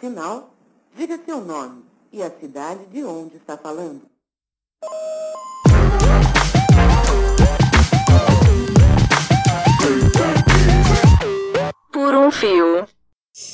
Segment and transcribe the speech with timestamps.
[0.00, 0.54] sinal,
[0.94, 4.02] diga seu nome e a cidade de onde está falando.
[11.92, 12.86] Por um fio.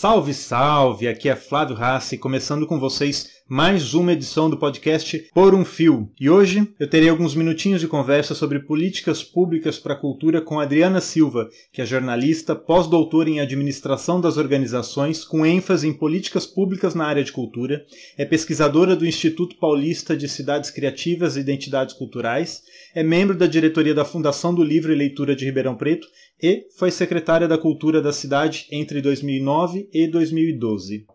[0.04, 1.08] Salve, salve!
[1.08, 6.10] Aqui é Flávio Rassi, começando com vocês mais uma edição do podcast Por um Fio.
[6.18, 10.60] E hoje eu terei alguns minutinhos de conversa sobre políticas públicas para a cultura com
[10.60, 16.94] Adriana Silva, que é jornalista, pós-doutora em administração das organizações, com ênfase em políticas públicas
[16.94, 17.84] na área de cultura,
[18.16, 22.62] é pesquisadora do Instituto Paulista de Cidades Criativas e Identidades Culturais,
[22.94, 26.06] é membro da diretoria da Fundação do Livro e Leitura de Ribeirão Preto
[26.42, 31.06] e foi secretária da Cultura da cidade entre 2009 e 2012.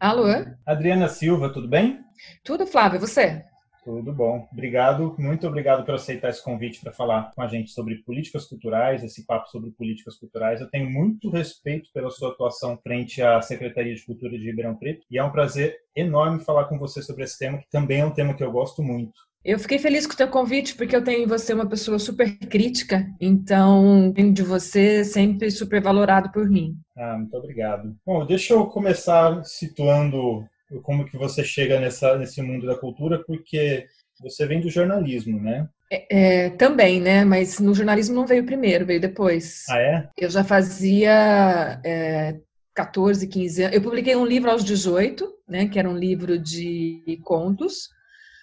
[0.00, 0.24] Alô?
[0.66, 2.00] Adriana Silva, tudo bem?
[2.42, 3.44] Tudo, Flávio, e você?
[3.84, 4.48] Tudo bom.
[4.50, 9.04] Obrigado, muito obrigado por aceitar esse convite para falar com a gente sobre políticas culturais,
[9.04, 10.60] esse papo sobre políticas culturais.
[10.60, 15.04] Eu tenho muito respeito pela sua atuação frente à Secretaria de Cultura de Ribeirão Preto
[15.10, 18.10] e é um prazer enorme falar com você sobre esse tema, que também é um
[18.10, 19.12] tema que eu gosto muito.
[19.44, 22.34] Eu fiquei feliz com o teu convite, porque eu tenho em você uma pessoa super
[22.38, 26.78] crítica, então, de você sempre super valorado por mim.
[26.96, 27.94] Ah, muito obrigado.
[28.06, 30.46] Bom, deixa eu começar situando
[30.82, 33.86] como que você chega nessa, nesse mundo da cultura, porque
[34.20, 35.68] você vem do jornalismo, né?
[35.90, 36.06] É,
[36.46, 37.24] é, também, né?
[37.24, 39.64] Mas no jornalismo não veio primeiro, veio depois.
[39.68, 40.08] Ah, é?
[40.16, 42.36] Eu já fazia é,
[42.74, 43.76] 14, 15 anos.
[43.76, 45.68] Eu publiquei um livro aos 18, né?
[45.68, 47.88] Que era um livro de contos.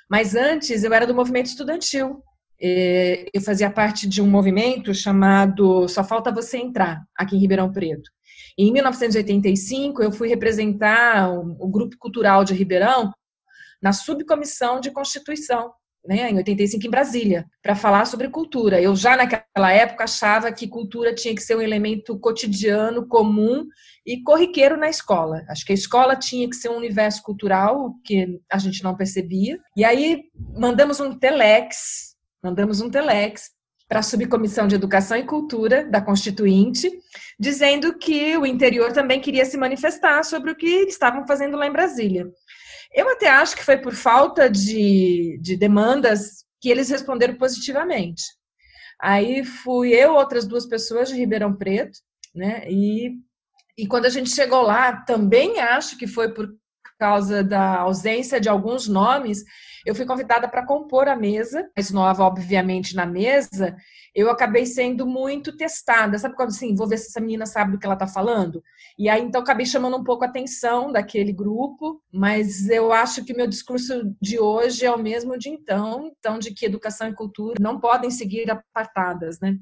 [0.10, 2.22] Mas antes eu era do movimento estudantil.
[2.62, 7.72] É, eu fazia parte de um movimento chamado Só Falta Você Entrar, aqui em Ribeirão
[7.72, 8.12] Preto.
[8.58, 13.12] Em 1985, eu fui representar o, Grupo Cultural de Ribeirão
[13.82, 15.72] na subcomissão de Constituição,
[16.06, 18.82] né, em 85 em Brasília, para falar sobre cultura.
[18.82, 23.66] Eu já naquela época achava que cultura tinha que ser um elemento cotidiano, comum
[24.06, 25.44] e corriqueiro na escola.
[25.48, 29.60] Acho que a escola tinha que ser um universo cultural que a gente não percebia.
[29.76, 30.24] E aí
[30.56, 33.52] mandamos um telex, mandamos um telex
[33.92, 36.90] para a Subcomissão de Educação e Cultura da Constituinte,
[37.38, 41.74] dizendo que o interior também queria se manifestar sobre o que estavam fazendo lá em
[41.74, 42.26] Brasília.
[42.94, 48.24] Eu até acho que foi por falta de, de demandas que eles responderam positivamente.
[48.98, 52.00] Aí fui eu, outras duas pessoas de Ribeirão Preto,
[52.34, 52.64] né?
[52.70, 53.10] E,
[53.78, 56.48] e quando a gente chegou lá, também acho que foi por
[57.02, 59.44] causa da ausência de alguns nomes,
[59.84, 63.76] eu fui convidada para compor a mesa, mais nova, obviamente, na mesa,
[64.14, 66.20] eu acabei sendo muito testada.
[66.20, 68.62] Sabe quando assim, vou ver se essa menina sabe do que ela está falando?
[69.00, 73.34] E aí, então, acabei chamando um pouco a atenção daquele grupo, mas eu acho que
[73.34, 77.16] o meu discurso de hoje é o mesmo de então, então, de que educação e
[77.16, 79.58] cultura não podem seguir apartadas, né?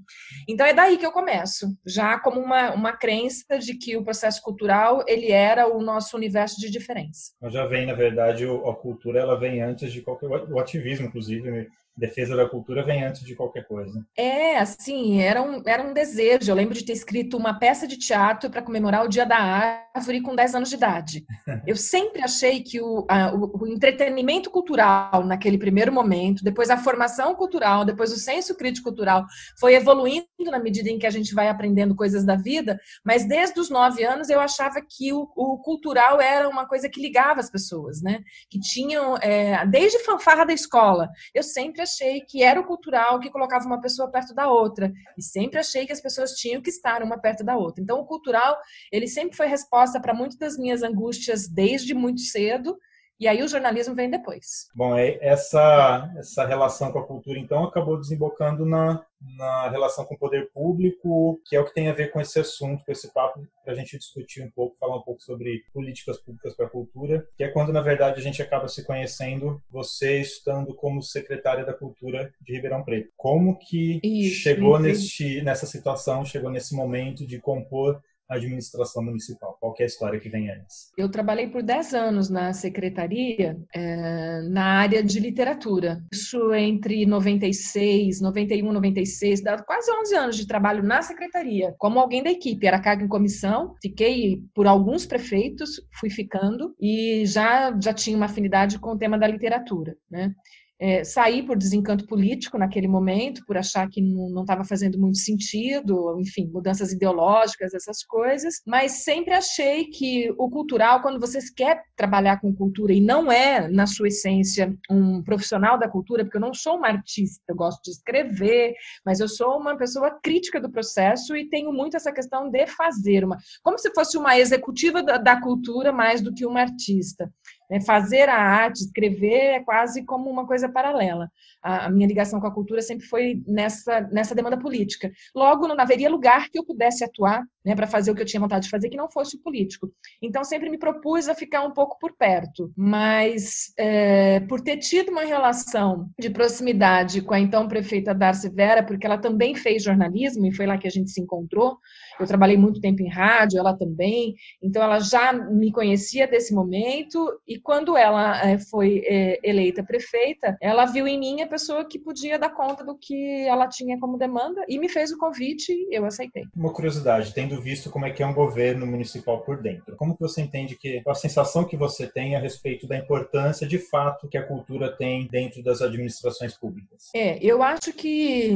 [0.49, 4.41] Então, é daí que eu começo, já como uma, uma crença de que o processo
[4.41, 7.28] cultural, ele era o nosso universo de diferença.
[7.49, 10.27] Já vem, na verdade, a cultura, ela vem antes de qualquer...
[10.27, 14.05] O ativismo, inclusive, defesa da cultura vem antes de qualquer coisa.
[14.17, 16.49] É, assim, era um, era um desejo.
[16.49, 20.21] Eu lembro de ter escrito uma peça de teatro para comemorar o Dia da Árvore
[20.21, 21.25] com 10 anos de idade.
[21.67, 26.77] Eu sempre achei que o, a, o, o, entretenimento cultural, naquele primeiro momento, depois a
[26.77, 29.25] formação cultural, depois o senso crítico cultural,
[29.59, 33.59] foi evoluindo na medida em que a gente vai aprendendo coisas da vida, mas desde
[33.59, 37.51] os nove anos eu achava que o, o cultural era uma coisa que ligava as
[37.51, 38.21] pessoas, né?
[38.49, 43.29] Que tinham, é, desde fanfarra da escola, eu sempre achei que era o cultural que
[43.29, 44.93] colocava uma pessoa perto da outra.
[45.17, 47.83] E sempre achei que as pessoas tinham que estar uma perto da outra.
[47.83, 48.57] Então, o cultural,
[48.91, 52.77] ele sempre foi resposta para muitas das minhas angústias desde muito cedo.
[53.19, 54.69] E aí o jornalismo vem depois.
[54.73, 59.03] Bom, é, essa, essa relação com a cultura, então, acabou desembocando na,
[59.35, 62.39] na relação com o poder público, que é o que tem a ver com esse
[62.39, 66.17] assunto, com esse papo, para a gente discutir um pouco, falar um pouco sobre políticas
[66.17, 70.21] públicas para a cultura, que é quando, na verdade, a gente acaba se conhecendo, você
[70.21, 73.11] estando como secretária da Cultura de Ribeirão Preto.
[73.17, 79.57] Como que isso, chegou neste, nessa situação, chegou nesse momento de compor administração municipal?
[79.59, 80.91] Qual é a história que vem antes?
[80.97, 86.01] Eu trabalhei por 10 anos na secretaria, é, na área de literatura.
[86.13, 92.23] Isso entre 96, 91, 96, dá quase 11 anos de trabalho na secretaria, como alguém
[92.23, 92.67] da equipe.
[92.67, 98.27] Era cargo em comissão, fiquei por alguns prefeitos, fui ficando e já, já tinha uma
[98.27, 100.33] afinidade com o tema da literatura, né?
[100.79, 106.17] É, saí por desencanto político naquele momento, por achar que não estava fazendo muito sentido,
[106.19, 112.39] enfim, mudanças ideológicas, essas coisas, mas sempre achei que o cultural, quando você quer trabalhar
[112.39, 116.53] com cultura e não é, na sua essência, um profissional da cultura, porque eu não
[116.53, 118.73] sou uma artista, eu gosto de escrever,
[119.05, 123.25] mas eu sou uma pessoa crítica do processo e tenho muito essa questão de fazer
[123.25, 127.29] uma, como se fosse uma executiva da, da cultura mais do que uma artista.
[127.69, 127.79] Né?
[127.81, 131.29] Fazer a arte, escrever, é quase como uma coisa paralela.
[131.61, 135.11] A, a, minha ligação com a cultura sempre foi nessa, nessa demanda política.
[135.35, 138.39] Logo, não haveria lugar que eu pudesse atuar né, para fazer o que eu tinha
[138.39, 139.91] vontade de fazer que não fosse político.
[140.21, 142.71] Então, sempre me propus a ficar um pouco por perto.
[142.75, 148.83] Mas, é, por ter tido uma relação de proximidade com a então prefeita Darcy Vera,
[148.83, 151.77] porque ela também fez jornalismo e foi lá que a gente se encontrou,
[152.19, 157.39] eu trabalhei muito tempo em rádio, ela também, então ela já me conhecia desse momento
[157.47, 161.97] e quando ela é, foi é, eleita prefeita, ela viu em mim a pessoa que
[161.97, 165.97] podia dar conta do que ela tinha como demanda e me fez o convite e
[165.97, 166.43] eu aceitei.
[166.55, 170.21] Uma curiosidade, tendo visto como é que é um governo municipal por dentro, como que
[170.21, 174.37] você entende que a sensação que você tem a respeito da importância de fato que
[174.37, 177.09] a cultura tem dentro das administrações públicas?
[177.15, 178.51] É, eu acho que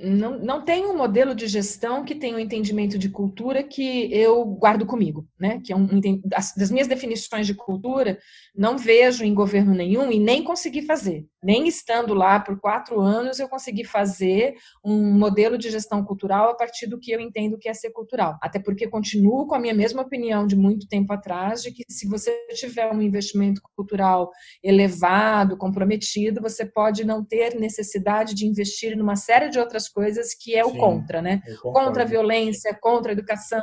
[0.00, 4.12] não, não tem um modelo de gestão que tenha um entendimento de de cultura que
[4.12, 5.60] eu guardo comigo, né?
[5.64, 5.88] Que é um,
[6.30, 8.18] das minhas definições de cultura,
[8.58, 11.26] não vejo em governo nenhum e nem consegui fazer.
[11.42, 16.54] Nem estando lá por quatro anos, eu consegui fazer um modelo de gestão cultural a
[16.54, 18.36] partir do que eu entendo que é ser cultural.
[18.42, 22.06] Até porque continuo com a minha mesma opinião de muito tempo atrás, de que se
[22.08, 24.30] você tiver um investimento cultural
[24.62, 30.54] elevado, comprometido, você pode não ter necessidade de investir numa série de outras coisas que
[30.54, 31.40] é o Sim, contra, né?
[31.62, 33.62] Contra a violência, contra contra a educação.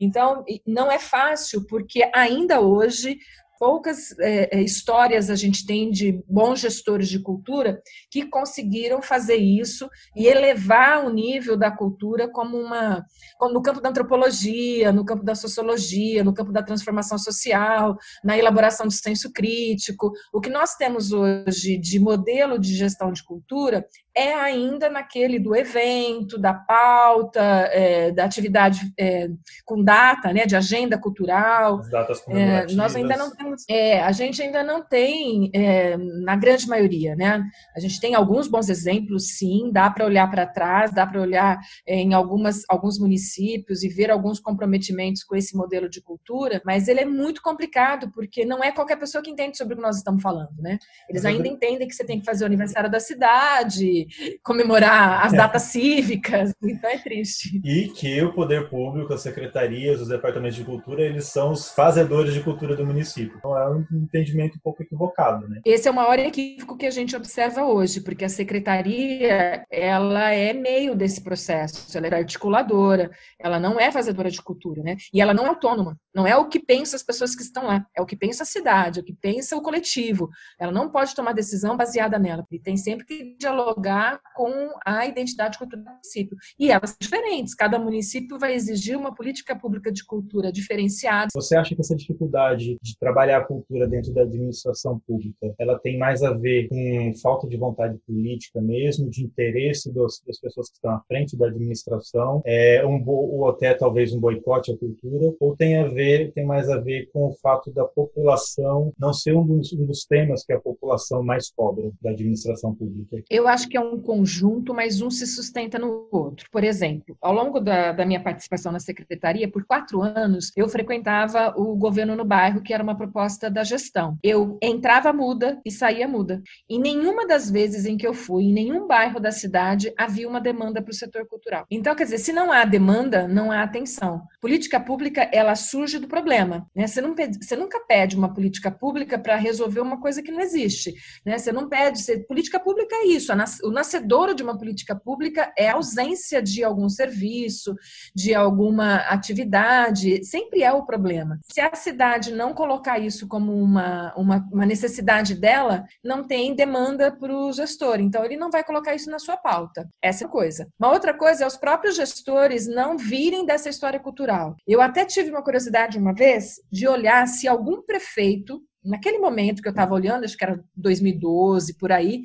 [0.00, 3.18] Então, não é fácil, porque ainda hoje
[3.60, 9.36] poucas é, é, histórias a gente tem de bons gestores de cultura que conseguiram fazer
[9.36, 9.86] isso
[10.16, 13.04] e elevar o nível da cultura como uma
[13.52, 18.86] no campo da antropologia, no campo da sociologia, no campo da transformação social, na elaboração
[18.86, 20.10] do senso crítico.
[20.32, 23.84] O que nós temos hoje de modelo de gestão de cultura
[24.14, 27.40] é ainda naquele do evento, da pauta,
[27.72, 29.28] é, da atividade é,
[29.64, 31.78] com data, né, de agenda cultural.
[31.78, 32.72] As datas comemorativas.
[32.72, 37.14] É, nós ainda não temos, é, a gente ainda não tem, é, na grande maioria,
[37.14, 37.42] né?
[37.74, 41.58] A gente tem alguns bons exemplos, sim, dá para olhar para trás, dá para olhar
[41.86, 46.88] é, em algumas, alguns municípios e ver alguns comprometimentos com esse modelo de cultura, mas
[46.88, 49.96] ele é muito complicado, porque não é qualquer pessoa que entende sobre o que nós
[49.96, 50.78] estamos falando, né?
[51.08, 53.99] Eles ainda entendem que você tem que fazer o aniversário da cidade,
[54.42, 55.36] comemorar as é.
[55.36, 57.60] datas cívicas, então é triste.
[57.64, 62.32] E que o poder público, as secretarias, os departamentos de cultura, eles são os fazedores
[62.34, 63.36] de cultura do município.
[63.38, 65.60] Então é um entendimento um pouco equivocado, né?
[65.64, 70.52] Esse é o maior equívoco que a gente observa hoje, porque a secretaria, ela é
[70.52, 74.96] meio desse processo, ela é articuladora, ela não é fazedora de cultura, né?
[75.12, 77.84] E ela não é autônoma, não é o que pensa as pessoas que estão lá,
[77.96, 80.28] é o que pensa a cidade, é o que pensa o coletivo.
[80.58, 85.06] Ela não pode tomar decisão baseada nela, e tem sempre que dialogar dialogar com a
[85.06, 86.36] identidade cultural do município.
[86.58, 91.28] E elas são diferentes, cada município vai exigir uma política pública de cultura diferenciada.
[91.34, 95.98] Você acha que essa dificuldade de trabalhar a cultura dentro da administração pública, ela tem
[95.98, 100.76] mais a ver com falta de vontade política mesmo, de interesse dos, das pessoas que
[100.76, 105.56] estão à frente da administração, é um, ou até talvez um boicote à cultura, ou
[105.56, 109.46] tem a ver, tem mais a ver com o fato da população não ser um
[109.46, 113.22] dos, um dos temas que a população mais cobra da administração pública?
[113.30, 116.48] Eu acho que é um conjunto, mas um se sustenta no outro.
[116.50, 121.54] Por exemplo, ao longo da, da minha participação na secretaria, por quatro anos, eu frequentava
[121.56, 124.18] o governo no bairro, que era uma proposta da gestão.
[124.22, 126.42] Eu entrava muda e saía muda.
[126.68, 130.40] E nenhuma das vezes em que eu fui, em nenhum bairro da cidade, havia uma
[130.40, 131.66] demanda para o setor cultural.
[131.70, 134.22] Então, quer dizer, se não há demanda, não há atenção.
[134.40, 136.66] Política pública, ela surge do problema.
[136.74, 136.86] Né?
[136.86, 140.40] Você, não pede, você nunca pede uma política pública para resolver uma coisa que não
[140.40, 140.94] existe.
[141.24, 141.38] Né?
[141.38, 143.32] Você não pede, você, política pública é isso,
[143.70, 147.74] o nascedouro de uma política pública é a ausência de algum serviço,
[148.14, 151.38] de alguma atividade, sempre é o problema.
[151.52, 157.12] Se a cidade não colocar isso como uma, uma, uma necessidade dela, não tem demanda
[157.12, 159.88] para o gestor, então ele não vai colocar isso na sua pauta.
[160.02, 160.68] Essa é a coisa.
[160.78, 164.56] Uma outra coisa é os próprios gestores não virem dessa história cultural.
[164.66, 169.68] Eu até tive uma curiosidade uma vez de olhar se algum prefeito naquele momento que
[169.68, 172.22] eu estava olhando, acho que era 2012 por aí,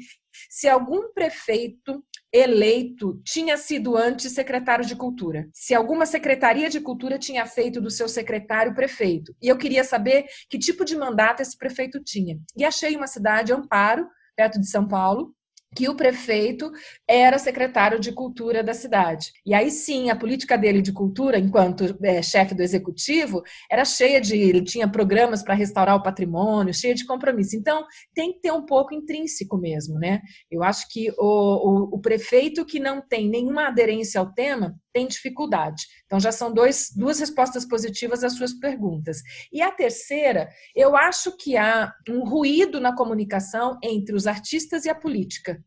[0.49, 7.17] se algum prefeito eleito tinha sido antes secretário de cultura, se alguma secretaria de cultura
[7.17, 9.33] tinha feito do seu secretário prefeito.
[9.41, 12.37] E eu queria saber que tipo de mandato esse prefeito tinha.
[12.57, 15.33] E achei uma cidade, Amparo, perto de São Paulo,
[15.75, 16.71] que o prefeito
[17.07, 19.33] era secretário de cultura da cidade.
[19.45, 24.21] E aí sim, a política dele de cultura, enquanto é, chefe do executivo, era cheia
[24.21, 24.35] de.
[24.37, 27.55] Ele tinha programas para restaurar o patrimônio, cheia de compromisso.
[27.55, 30.21] Então, tem que ter um pouco intrínseco mesmo, né?
[30.49, 35.05] Eu acho que o, o, o prefeito que não tem nenhuma aderência ao tema tem
[35.05, 35.87] dificuldade.
[36.05, 39.17] Então, já são dois, duas respostas positivas às suas perguntas.
[39.51, 44.89] E a terceira, eu acho que há um ruído na comunicação entre os artistas e
[44.89, 45.61] a política.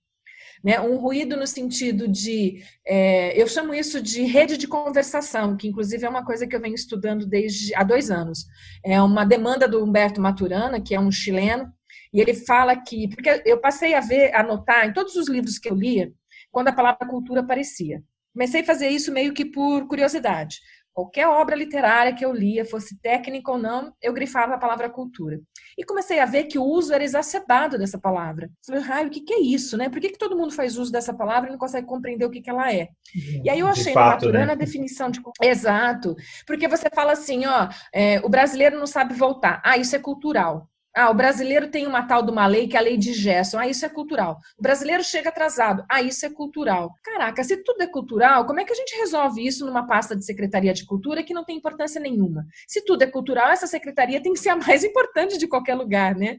[0.64, 5.68] Né, um ruído no sentido de, é, eu chamo isso de rede de conversação, que
[5.68, 8.44] inclusive é uma coisa que eu venho estudando desde há dois anos.
[8.85, 11.70] É uma demanda do Humberto Maturana, que é um chileno,
[12.12, 15.58] e ele fala que, porque eu passei a ver, a anotar em todos os livros
[15.58, 16.12] que eu lia,
[16.50, 18.02] quando a palavra cultura aparecia.
[18.32, 20.58] Comecei a fazer isso meio que por curiosidade.
[20.99, 25.40] Qualquer obra literária que eu lia, fosse técnica ou não, eu grifava a palavra cultura.
[25.78, 28.50] E comecei a ver que o uso era exacerbado dessa palavra.
[28.66, 29.76] Falei, Raio, o que, que é isso?
[29.76, 29.88] Né?
[29.88, 32.40] Por que, que todo mundo faz uso dessa palavra e não consegue compreender o que,
[32.40, 32.88] que ela é?
[33.14, 33.42] Uhum.
[33.44, 34.52] E aí eu achei fato, no Maturana né?
[34.54, 36.16] a definição de Exato.
[36.44, 39.62] Porque você fala assim, ó, é, o brasileiro não sabe voltar.
[39.64, 40.68] Ah, isso é cultural.
[40.98, 43.56] Ah, o brasileiro tem uma tal de uma lei que é a lei de Gerson.
[43.56, 44.40] Ah, isso é cultural.
[44.58, 45.84] O brasileiro chega atrasado.
[45.88, 46.92] Ah, isso é cultural.
[47.04, 50.24] Caraca, se tudo é cultural, como é que a gente resolve isso numa pasta de
[50.24, 52.44] Secretaria de Cultura que não tem importância nenhuma?
[52.66, 56.16] Se tudo é cultural, essa secretaria tem que ser a mais importante de qualquer lugar,
[56.16, 56.38] né?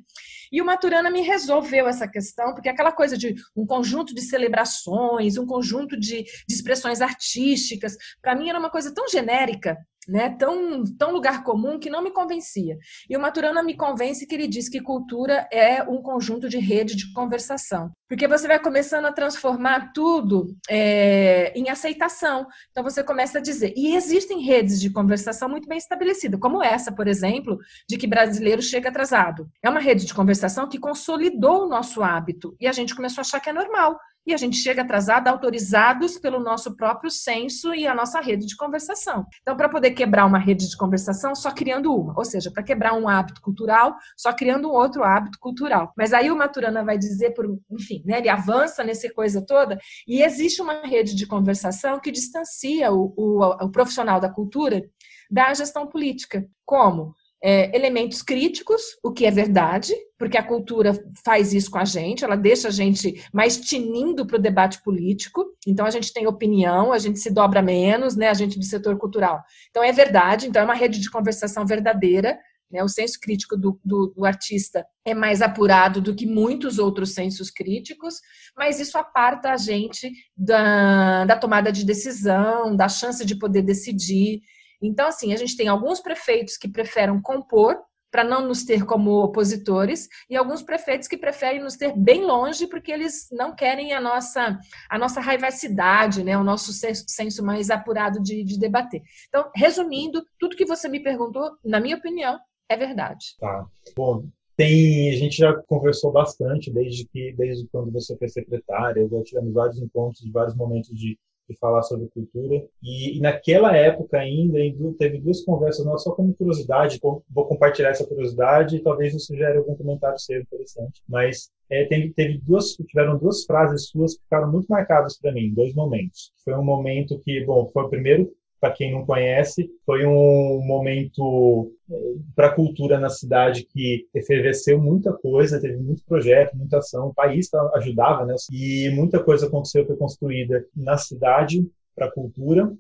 [0.52, 5.38] E o Maturana me resolveu essa questão, porque aquela coisa de um conjunto de celebrações,
[5.38, 9.78] um conjunto de, de expressões artísticas, para mim era uma coisa tão genérica
[10.10, 12.78] né, tão, tão lugar comum que não me convencia.
[13.10, 16.96] E o Maturana me convence que ele diz que cultura é um conjunto de rede
[16.96, 17.92] de conversação.
[18.08, 22.48] Porque você vai começando a transformar tudo é, em aceitação.
[22.72, 23.74] Então você começa a dizer.
[23.76, 28.62] E existem redes de conversação muito bem estabelecidas, como essa, por exemplo, de que brasileiro
[28.62, 29.48] chega atrasado.
[29.64, 33.24] É uma rede de conversação que consolidou o nosso hábito e a gente começou a
[33.24, 33.98] achar que é normal
[34.30, 38.56] e a gente chega atrasado, autorizados pelo nosso próprio senso e a nossa rede de
[38.56, 39.26] conversação.
[39.42, 42.94] Então, para poder quebrar uma rede de conversação, só criando uma, ou seja, para quebrar
[42.94, 45.92] um hábito cultural, só criando um outro hábito cultural.
[45.98, 50.22] Mas aí o Maturana vai dizer, por, enfim, né, ele avança nessa coisa toda, e
[50.22, 54.84] existe uma rede de conversação que distancia o, o, o profissional da cultura
[55.30, 56.46] da gestão política.
[56.66, 57.14] Como?
[57.42, 60.94] É, elementos críticos, o que é verdade, porque a cultura
[61.24, 65.46] faz isso com a gente, ela deixa a gente mais tinindo para o debate político,
[65.66, 68.98] então a gente tem opinião, a gente se dobra menos, né, a gente do setor
[68.98, 69.42] cultural.
[69.70, 72.38] Então é verdade, então é uma rede de conversação verdadeira,
[72.70, 77.14] né, o senso crítico do, do, do artista é mais apurado do que muitos outros
[77.14, 78.16] sensos críticos,
[78.56, 84.42] mas isso aparta a gente da, da tomada de decisão, da chance de poder decidir,
[84.82, 87.78] então, assim, a gente tem alguns prefeitos que preferem compor
[88.12, 92.68] para não nos ter como opositores e alguns prefeitos que preferem nos ter bem longe
[92.68, 94.60] porque eles não querem a nossa
[94.90, 99.02] a nossa raivacidade, né, o nosso senso mais apurado de, de debater.
[99.28, 103.36] Então, resumindo, tudo que você me perguntou, na minha opinião, é verdade.
[103.40, 103.66] Tá.
[103.96, 109.24] Bom, tem, a gente já conversou bastante desde que desde quando você foi secretária, já
[109.24, 111.18] tivemos vários encontros, vários momentos de
[111.56, 112.64] falar sobre cultura.
[112.82, 114.58] E, e, naquela época ainda,
[114.98, 119.58] teve duas conversas nossas, só como curiosidade, vou compartilhar essa curiosidade e talvez isso gere
[119.58, 121.02] algum comentário seu interessante.
[121.08, 125.54] Mas é, teve, teve duas, tiveram duas frases suas que ficaram muito marcadas para mim,
[125.54, 126.32] dois momentos.
[126.44, 131.72] Foi um momento que, bom, foi o primeiro para quem não conhece, foi um momento
[131.90, 137.08] eh, para a cultura na cidade que efervesceu muita coisa, teve muito projeto, muita ação,
[137.08, 138.36] o país ajudava, né?
[138.52, 142.72] E muita coisa aconteceu, foi construída na cidade para a cultura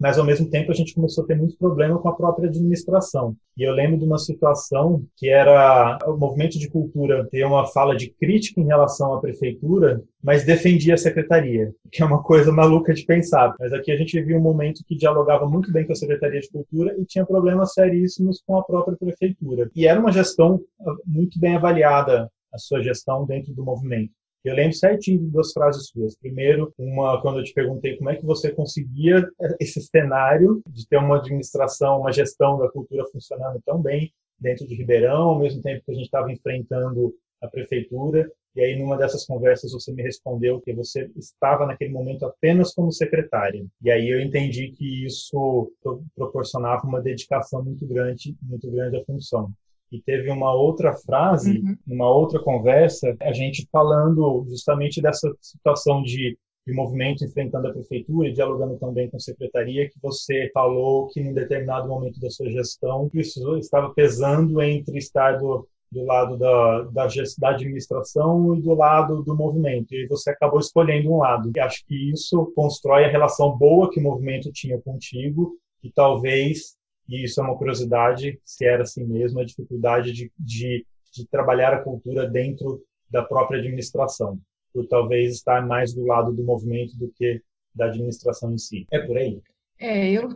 [0.00, 3.36] mas ao mesmo tempo a gente começou a ter muito problema com a própria administração.
[3.56, 7.94] E eu lembro de uma situação que era o movimento de cultura ter uma fala
[7.94, 12.94] de crítica em relação à prefeitura, mas defendia a secretaria, que é uma coisa maluca
[12.94, 13.54] de pensar.
[13.60, 16.48] Mas aqui a gente viu um momento que dialogava muito bem com a Secretaria de
[16.48, 19.70] Cultura e tinha problemas seríssimos com a própria prefeitura.
[19.76, 20.60] E era uma gestão
[21.04, 24.12] muito bem avaliada, a sua gestão dentro do movimento.
[24.42, 26.16] Eu lembro certinho de duas frases suas.
[26.16, 29.28] Primeiro, uma quando eu te perguntei como é que você conseguia
[29.60, 34.74] esse cenário de ter uma administração, uma gestão da cultura funcionando tão bem dentro de
[34.74, 38.30] Ribeirão, ao mesmo tempo que a gente estava enfrentando a prefeitura.
[38.56, 42.90] E aí, numa dessas conversas, você me respondeu que você estava naquele momento apenas como
[42.90, 43.64] secretária.
[43.82, 45.70] E aí eu entendi que isso
[46.16, 49.52] proporcionava uma dedicação muito grande, muito grande à função.
[49.90, 51.76] E teve uma outra frase, uhum.
[51.86, 58.28] uma outra conversa, a gente falando justamente dessa situação de, de movimento enfrentando a prefeitura
[58.28, 62.48] e dialogando também com a secretaria, que você falou que em determinado momento da sua
[62.50, 68.74] gestão isso estava pesando entre estar do, do lado da, da, da administração e do
[68.74, 69.92] lado do movimento.
[69.92, 71.50] E você acabou escolhendo um lado.
[71.54, 76.76] E acho que isso constrói a relação boa que o movimento tinha contigo e talvez,
[77.10, 81.74] e isso é uma curiosidade, se era assim mesmo, a dificuldade de, de, de trabalhar
[81.74, 84.40] a cultura dentro da própria administração,
[84.72, 87.42] por talvez estar mais do lado do movimento do que
[87.74, 88.86] da administração em si.
[88.92, 89.40] É por aí?
[89.78, 90.28] É, eu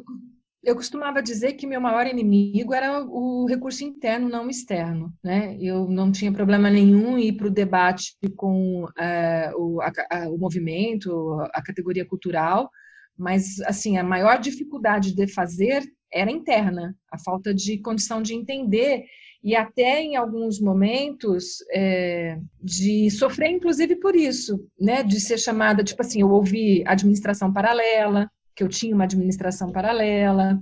[0.65, 5.13] eu costumava dizer que meu maior inimigo era o recurso interno, não externo.
[5.23, 5.59] Né?
[5.61, 10.29] Eu não tinha problema nenhum em ir para o debate com é, o, a, a,
[10.31, 12.71] o movimento, a categoria cultural,
[13.19, 19.05] mas assim a maior dificuldade de fazer era interna, a falta de condição de entender
[19.43, 25.85] e até em alguns momentos é, de sofrer, inclusive por isso, né, de ser chamada,
[25.85, 30.59] tipo assim, eu ouvi administração paralela, que eu tinha uma administração paralela,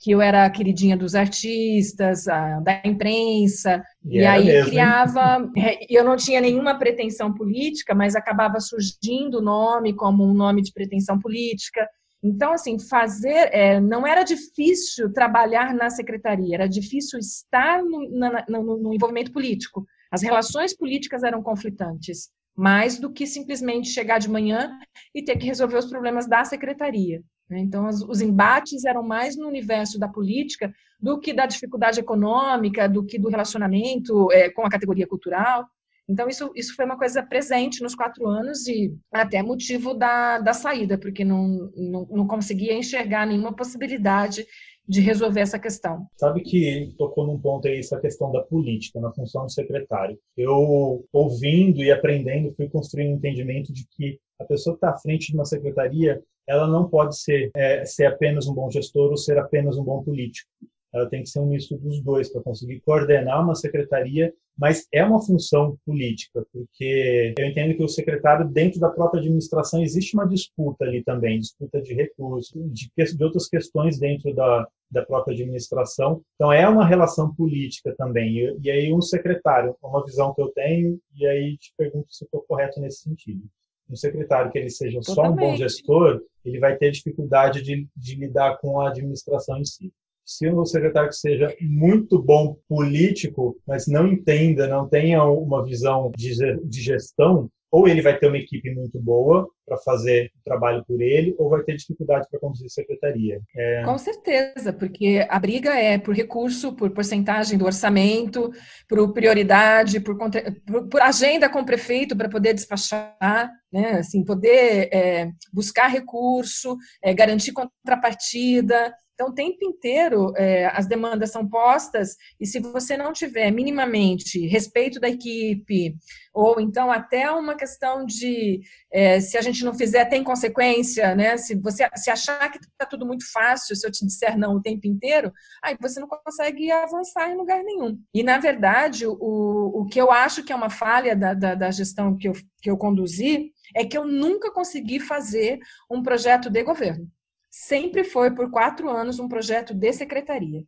[0.00, 5.50] que eu era a queridinha dos artistas, a, da imprensa, e, e aí mesmo, criava.
[5.56, 10.62] É, eu não tinha nenhuma pretensão política, mas acabava surgindo o nome como um nome
[10.62, 11.88] de pretensão política.
[12.22, 13.50] Então, assim, fazer.
[13.52, 19.32] É, não era difícil trabalhar na secretaria, era difícil estar no, na, no, no envolvimento
[19.32, 19.86] político.
[20.10, 24.70] As relações políticas eram conflitantes mais do que simplesmente chegar de manhã
[25.14, 27.22] e ter que resolver os problemas da secretaria.
[27.48, 27.60] Né?
[27.60, 33.04] Então, os embates eram mais no universo da política do que da dificuldade econômica, do
[33.04, 35.66] que do relacionamento é, com a categoria cultural.
[36.08, 40.52] Então, isso, isso foi uma coisa presente nos quatro anos e até motivo da, da
[40.52, 44.44] saída, porque não, não, não conseguia enxergar nenhuma possibilidade
[44.86, 46.06] de resolver essa questão.
[46.16, 50.18] Sabe que tocou num ponto aí essa questão da política na função de secretário.
[50.36, 54.98] Eu, ouvindo e aprendendo, fui construindo um entendimento de que a pessoa que está à
[54.98, 59.16] frente de uma secretaria, ela não pode ser, é, ser apenas um bom gestor ou
[59.16, 60.48] ser apenas um bom político
[60.94, 65.04] ela tem que ser um misto dos dois para conseguir coordenar uma secretaria, mas é
[65.04, 70.28] uma função política, porque eu entendo que o secretário, dentro da própria administração, existe uma
[70.28, 76.22] disputa ali também, disputa de recursos, de, de outras questões dentro da, da própria administração.
[76.36, 78.38] Então, é uma relação política também.
[78.38, 82.24] E, e aí, um secretário, uma visão que eu tenho, e aí te pergunto se
[82.24, 83.42] estou correto nesse sentido
[83.90, 85.14] um secretário que ele seja Totalmente.
[85.14, 89.64] só um bom gestor, ele vai ter dificuldade de, de lidar com a administração em
[89.64, 89.92] si
[90.24, 96.10] se um secretário que seja muito bom político, mas não entenda, não tenha uma visão
[96.16, 100.84] de, de gestão, ou ele vai ter uma equipe muito boa para fazer o trabalho
[100.86, 103.40] por ele, ou vai ter dificuldade para conduzir a secretaria.
[103.56, 103.82] É...
[103.84, 108.50] Com certeza, porque a briga é por recurso, por porcentagem do orçamento,
[108.88, 113.98] por prioridade, por, por, por agenda com o prefeito para poder despachar, né?
[113.98, 121.30] assim, poder é, buscar recurso, é, garantir contrapartida, então, o tempo inteiro é, as demandas
[121.30, 125.96] são postas e se você não tiver minimamente respeito da equipe,
[126.32, 128.60] ou então até uma questão de
[128.92, 131.36] é, se a gente não fizer tem consequência, né?
[131.36, 134.62] Se você se achar que está tudo muito fácil, se eu te disser não o
[134.62, 135.30] tempo inteiro,
[135.62, 138.00] aí você não consegue avançar em lugar nenhum.
[138.14, 141.70] E na verdade, o, o que eu acho que é uma falha da, da, da
[141.70, 145.58] gestão que eu, que eu conduzi é que eu nunca consegui fazer
[145.90, 147.06] um projeto de governo
[147.54, 150.64] sempre foi, por quatro anos, um projeto de secretaria.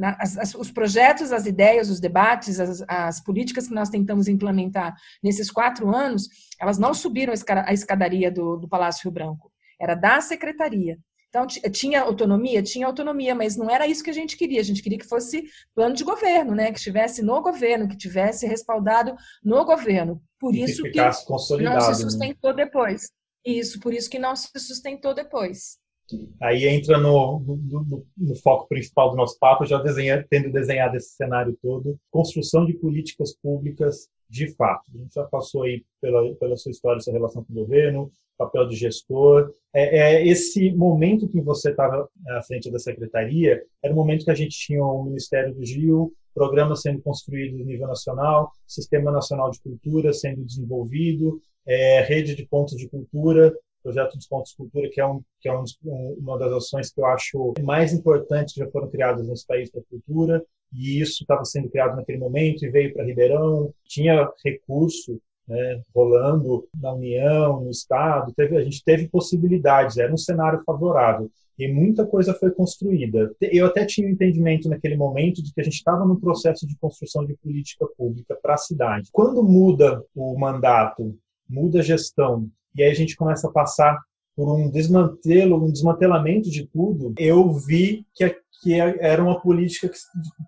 [0.00, 4.94] As, as, os projetos, as ideias, os debates, as, as, políticas que nós tentamos implementar
[5.22, 6.28] nesses quatro anos,
[6.60, 10.98] elas não subiram a escadaria do, do Palácio Rio Branco, era da secretaria.
[11.28, 12.62] Então, tinha autonomia?
[12.62, 14.60] Tinha autonomia, mas não era isso que a gente queria.
[14.60, 16.72] A gente queria que fosse plano de governo, né?
[16.72, 20.22] que estivesse no governo, que tivesse respaldado no governo.
[20.40, 22.64] Por e isso que, que não se sustentou né?
[22.64, 23.10] depois.
[23.44, 25.78] Isso, por isso que não se sustentou depois.
[26.40, 31.10] Aí entra no, no, no, foco principal do nosso papo, já desenha, tendo desenhado esse
[31.10, 34.84] cenário todo, construção de políticas públicas de fato.
[34.94, 38.68] A gente já passou aí pela, pela sua história, sua relação com o governo, papel
[38.68, 39.52] de gestor.
[39.74, 44.30] É, é esse momento que você estava à frente da secretaria, era o momento que
[44.30, 49.50] a gente tinha o Ministério do Gil, programas sendo construídos no nível nacional, Sistema Nacional
[49.50, 54.88] de Cultura sendo desenvolvido, é, rede de pontos de cultura, projeto dos pontos de cultura,
[54.90, 55.64] que é, um, que é um,
[56.18, 59.82] uma das ações que eu acho mais importantes que já foram criadas nesse país para
[59.90, 65.80] cultura, e isso estava sendo criado naquele momento e veio para Ribeirão, tinha recurso né,
[65.94, 71.66] rolando na União, no Estado, teve, a gente teve possibilidades, era um cenário favorável e
[71.66, 73.34] muita coisa foi construída.
[73.40, 76.76] Eu até tinha um entendimento naquele momento de que a gente estava num processo de
[76.76, 79.08] construção de política pública para a cidade.
[79.10, 83.98] Quando muda o mandato, muda a gestão, e aí a gente começa a passar
[84.36, 89.90] por um desmantelo, um desmantelamento de tudo, eu vi que, que era uma política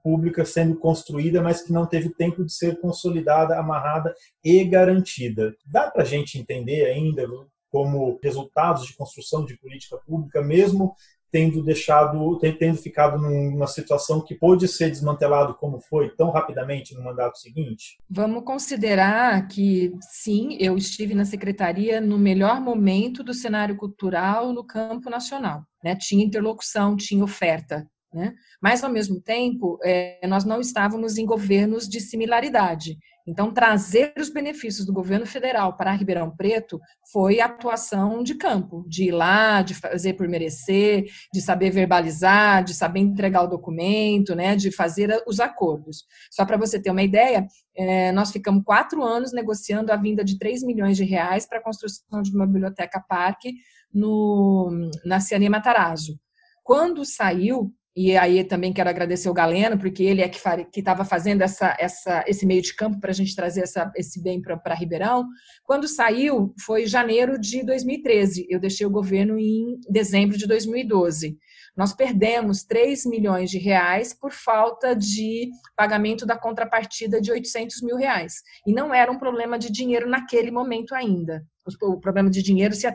[0.00, 4.14] pública sendo construída, mas que não teve tempo de ser consolidada, amarrada
[4.44, 5.52] e garantida.
[5.66, 7.26] Dá para a gente entender ainda
[7.68, 10.94] como resultados de construção de política pública, mesmo
[11.30, 17.04] tendo deixado, tendo ficado numa situação que pôde ser desmantelado como foi tão rapidamente no
[17.04, 17.98] mandato seguinte?
[18.08, 24.64] Vamos considerar que sim, eu estive na secretaria no melhor momento do cenário cultural no
[24.64, 25.62] campo nacional.
[25.82, 25.96] Né?
[25.96, 27.86] Tinha interlocução, tinha oferta.
[28.12, 28.34] Né?
[28.60, 32.98] Mas, ao mesmo tempo, é, nós não estávamos em governos de similaridade.
[33.30, 36.80] Então, trazer os benefícios do governo federal para Ribeirão Preto
[37.12, 42.74] foi atuação de campo, de ir lá, de fazer por merecer, de saber verbalizar, de
[42.74, 46.04] saber entregar o documento, né, de fazer os acordos.
[46.28, 50.36] Só para você ter uma ideia, é, nós ficamos quatro anos negociando a vinda de
[50.36, 53.52] 3 milhões de reais para a construção de uma biblioteca parque
[53.94, 56.18] no, na Ciane Matarazzo.
[56.64, 60.38] Quando saiu, e aí também quero agradecer o Galeno, porque ele é que
[60.78, 64.40] estava fazendo essa, essa, esse meio de campo para a gente trazer essa, esse bem
[64.40, 65.26] para Ribeirão.
[65.64, 68.46] Quando saiu, foi janeiro de 2013.
[68.48, 71.36] Eu deixei o governo em dezembro de 2012.
[71.76, 77.96] Nós perdemos 3 milhões de reais por falta de pagamento da contrapartida de 800 mil
[77.96, 78.34] reais.
[78.66, 81.44] E não era um problema de dinheiro naquele momento ainda
[81.82, 82.86] o problema de dinheiro se,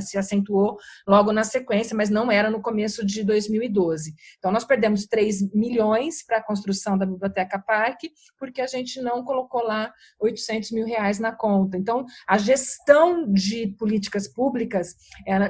[0.00, 4.14] se acentuou logo na sequência, mas não era no começo de 2012.
[4.38, 9.24] Então, nós perdemos 3 milhões para a construção da Biblioteca Parque, porque a gente não
[9.24, 11.76] colocou lá 800 mil reais na conta.
[11.76, 14.94] Então, a gestão de políticas públicas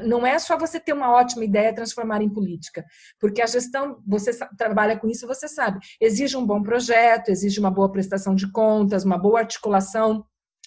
[0.05, 2.85] não é só você ter uma ótima ideia e transformar em política,
[3.21, 7.71] porque a gestão, você trabalha com isso, você sabe, exige um bom projeto, exige uma
[7.71, 10.25] boa prestação de contas, uma boa articulação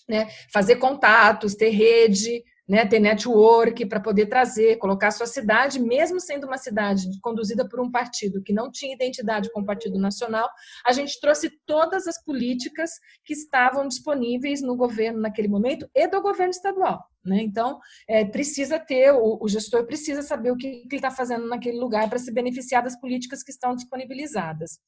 [0.08, 0.28] né?
[0.52, 2.86] fazer contatos, ter rede, né?
[2.86, 7.80] ter network para poder trazer, colocar a sua cidade, mesmo sendo uma cidade conduzida por
[7.80, 10.50] um partido que não tinha identidade com o Partido Nacional,
[10.86, 12.92] a gente trouxe todas as políticas
[13.24, 17.06] que estavam disponíveis no governo naquele momento e do governo estadual.
[17.24, 17.42] Né?
[17.42, 21.48] Então, é, precisa ter, o, o, gestor precisa saber o que, que ele está fazendo
[21.48, 24.80] naquele lugar para se beneficiar das políticas que estão disponibilizadas.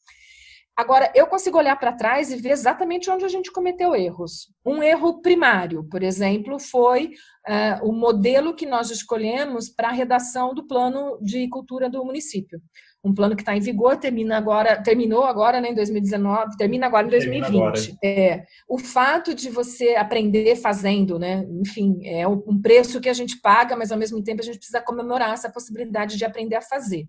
[0.79, 4.47] Agora, eu consigo olhar para trás e ver exatamente onde a gente cometeu erros.
[4.65, 7.07] Um erro primário, por exemplo, foi
[7.45, 12.61] uh, o modelo que nós escolhemos para a redação do plano de cultura do município.
[13.03, 17.07] Um plano que está em vigor, termina agora, terminou agora né, em 2019, termina agora
[17.07, 17.57] em 2020.
[17.57, 17.81] Agora.
[18.01, 23.41] É, o fato de você aprender fazendo, né, enfim, é um preço que a gente
[23.41, 27.05] paga, mas ao mesmo tempo a gente precisa comemorar essa possibilidade de aprender a fazer.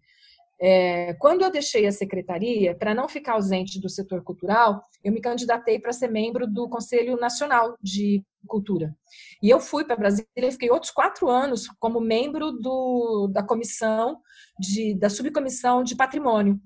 [0.62, 5.20] É, quando eu deixei a secretaria, para não ficar ausente do setor cultural, eu me
[5.20, 8.94] candidatei para ser membro do Conselho Nacional de Cultura.
[9.42, 14.18] E eu fui para Brasília e fiquei outros quatro anos como membro do, da comissão,
[14.58, 16.60] de, da subcomissão de patrimônio.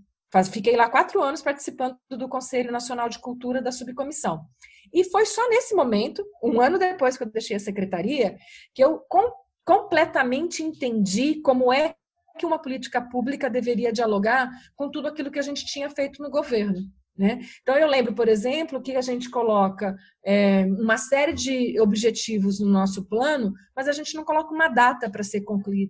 [0.50, 4.44] Fiquei lá quatro anos participando do Conselho Nacional de Cultura da subcomissão.
[4.92, 8.36] E foi só nesse momento, um ano depois que eu deixei a secretaria,
[8.74, 9.30] que eu com,
[9.64, 11.94] completamente entendi como é
[12.38, 16.30] que uma política pública deveria dialogar com tudo aquilo que a gente tinha feito no
[16.30, 16.80] governo.
[17.16, 17.40] Né?
[17.62, 19.94] Então, eu lembro, por exemplo, que a gente coloca
[20.24, 25.08] é, uma série de objetivos no nosso plano, mas a gente não coloca uma data
[25.08, 25.42] para ser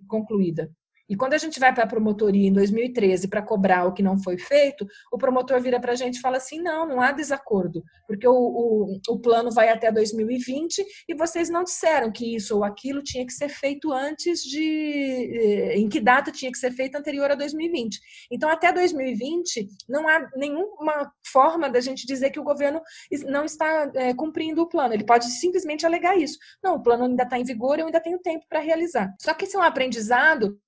[0.06, 0.70] concluída.
[1.08, 4.18] E quando a gente vai para a promotoria em 2013 para cobrar o que não
[4.18, 7.82] foi feito, o promotor vira para a gente e fala assim: não, não há desacordo,
[8.06, 12.64] porque o, o, o, plano vai até 2020 e vocês não disseram que isso ou
[12.64, 15.30] aquilo tinha que ser feito antes de.
[15.34, 17.98] Eh, em que data tinha que ser feito anterior a 2020.
[18.30, 22.80] Então, até 2020, não há nenhuma forma da gente dizer que o governo
[23.26, 24.94] não está é, cumprindo o plano.
[24.94, 26.38] Ele pode simplesmente alegar isso.
[26.62, 29.12] Não, o plano ainda está em vigor, eu ainda tenho tempo para realizar.
[29.20, 30.58] Só que esse é um aprendizado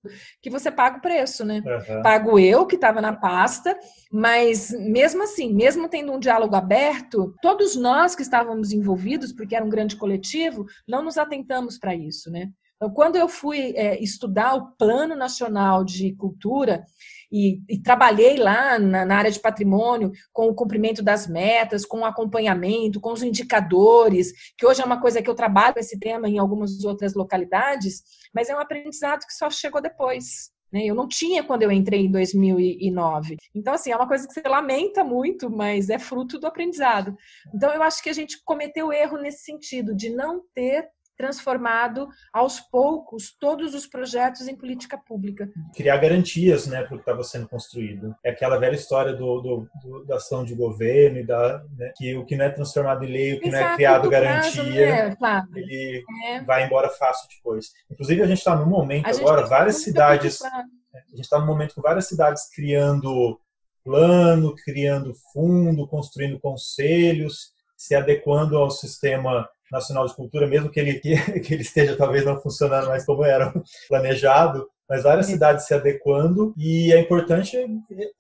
[0.41, 1.63] que você paga o preço, né?
[1.65, 2.03] Uhum.
[2.03, 3.77] Pago eu, que estava na pasta,
[4.11, 9.65] mas mesmo assim, mesmo tendo um diálogo aberto, todos nós que estávamos envolvidos, porque era
[9.65, 12.51] um grande coletivo, não nos atentamos para isso, né?
[12.77, 16.85] Então, quando eu fui é, estudar o Plano Nacional de Cultura,
[17.31, 22.01] e, e, trabalhei lá na, na, área de patrimônio com o cumprimento das metas, com
[22.01, 26.29] o acompanhamento, com os indicadores, que hoje é uma coisa que eu trabalho esse tema
[26.29, 28.03] em algumas outras localidades,
[28.35, 30.51] mas é um aprendizado que só chegou depois.
[30.73, 30.85] Né?
[30.85, 33.37] Eu não tinha quando eu entrei em 2009.
[33.55, 37.17] Então, assim, é uma coisa que você lamenta muito, mas é fruto do aprendizado.
[37.55, 42.61] Então, eu acho que a gente cometeu erro nesse sentido, de não ter transformado aos
[42.61, 45.49] poucos todos os projetos em política pública.
[45.75, 48.15] Criar garantias né, para o que estava sendo construído.
[48.25, 52.15] É aquela velha história do, do, do da ação de governo e da, né, que
[52.17, 55.17] o que não é transformado em lei, o que Exato, não é criado garantia, né?
[55.17, 55.47] claro.
[55.55, 56.43] ele é.
[56.43, 57.73] vai embora fácil depois.
[57.91, 60.43] Inclusive, a gente está no momento agora, várias cidades.
[60.43, 63.41] A gente está no momento com várias cidades criando
[63.85, 71.01] plano, criando fundo, construindo conselhos, se adequando ao sistema nacional de cultura, mesmo que ele,
[71.01, 73.53] que ele esteja talvez não funcionando mais como era
[73.89, 77.57] planejado, mas várias cidades se adequando e é importante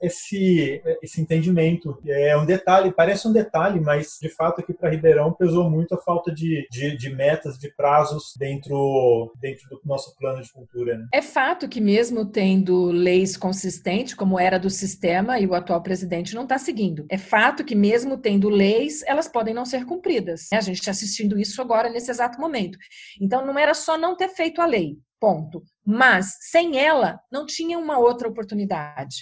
[0.00, 1.98] esse esse entendimento.
[2.07, 5.98] É um detalhe, parece um detalhe, mas de fato aqui para Ribeirão pesou muito a
[5.98, 10.98] falta de, de, de, metas, de prazos dentro dentro do nosso plano de cultura.
[10.98, 11.07] Né?
[11.12, 16.35] É fato que mesmo tendo leis consistentes, como era do sistema e o atual presidente
[16.35, 17.07] não está seguindo.
[17.11, 20.48] É fato que mesmo tendo leis, elas podem não ser cumpridas.
[20.52, 22.79] A gente está assistindo isso agora nesse exato momento.
[23.20, 25.62] Então não era só não ter feito a lei, ponto.
[25.87, 29.16] Mas, sem ela, não tinha uma outra oportunidade.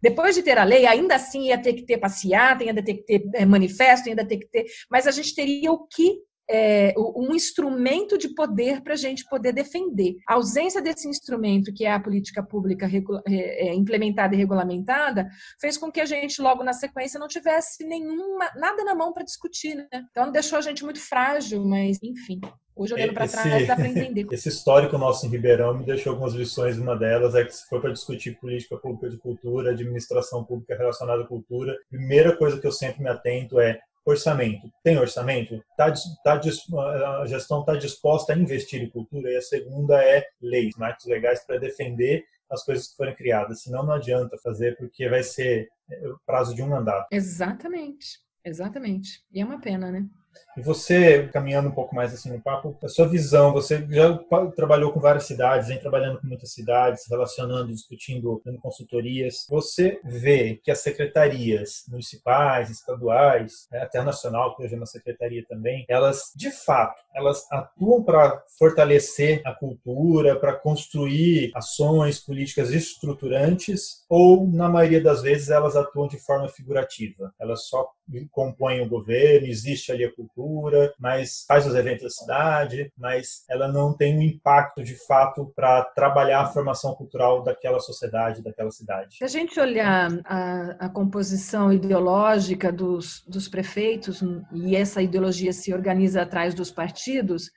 [0.00, 3.04] Depois de ter a lei, ainda assim ia ter que ter passeata, ainda ter que
[3.04, 4.66] ter é, manifesto, ainda ter que ter.
[4.90, 9.52] Mas a gente teria o que é, um instrumento de poder para a gente poder
[9.52, 10.16] defender.
[10.28, 15.28] A ausência desse instrumento, que é a política pública é, é, implementada e regulamentada,
[15.60, 19.24] fez com que a gente, logo na sequência, não tivesse nenhuma, nada na mão para
[19.24, 19.74] discutir.
[19.74, 19.88] Né?
[20.10, 22.40] Então, deixou a gente muito frágil, mas, enfim.
[22.76, 24.26] Hoje, olhando para trás, dá para entender.
[24.32, 26.76] Esse histórico nosso em Ribeirão me deixou algumas lições.
[26.76, 31.22] Uma delas é que, se for para discutir política pública de cultura, administração pública relacionada
[31.22, 34.70] à cultura, a primeira coisa que eu sempre me atento é orçamento.
[34.82, 35.62] Tem orçamento?
[35.76, 36.40] Tá, tá,
[37.20, 39.30] a gestão está disposta a investir em cultura?
[39.30, 43.62] E a segunda é leis, marcos legais para defender as coisas que foram criadas.
[43.62, 47.06] Senão não adianta fazer, porque vai ser é, prazo de um mandato.
[47.10, 49.22] Exatamente, exatamente.
[49.32, 50.06] E é uma pena, né?
[50.56, 54.18] E você, caminhando um pouco mais assim no papo, a sua visão, você já
[54.54, 59.46] trabalhou com várias cidades, vem trabalhando com muitas cidades, relacionando, discutindo, dando consultorias.
[59.48, 65.44] Você vê que as secretarias municipais, estaduais, né, até nacional, que hoje é uma secretaria
[65.48, 74.04] também, elas, de fato, elas atuam para fortalecer a cultura, para construir ações políticas estruturantes,
[74.08, 77.32] ou, na maioria das vezes, elas atuam de forma figurativa.
[77.40, 77.88] Elas só
[78.30, 80.23] compõem o governo, existe ali a cultura,
[80.98, 85.82] mas faz os eventos da cidade, mas ela não tem um impacto de fato para
[85.84, 89.16] trabalhar a formação cultural daquela sociedade, daquela cidade.
[89.16, 95.72] Se a gente olhar a, a composição ideológica dos, dos prefeitos e essa ideologia se
[95.72, 97.50] organiza atrás dos partidos,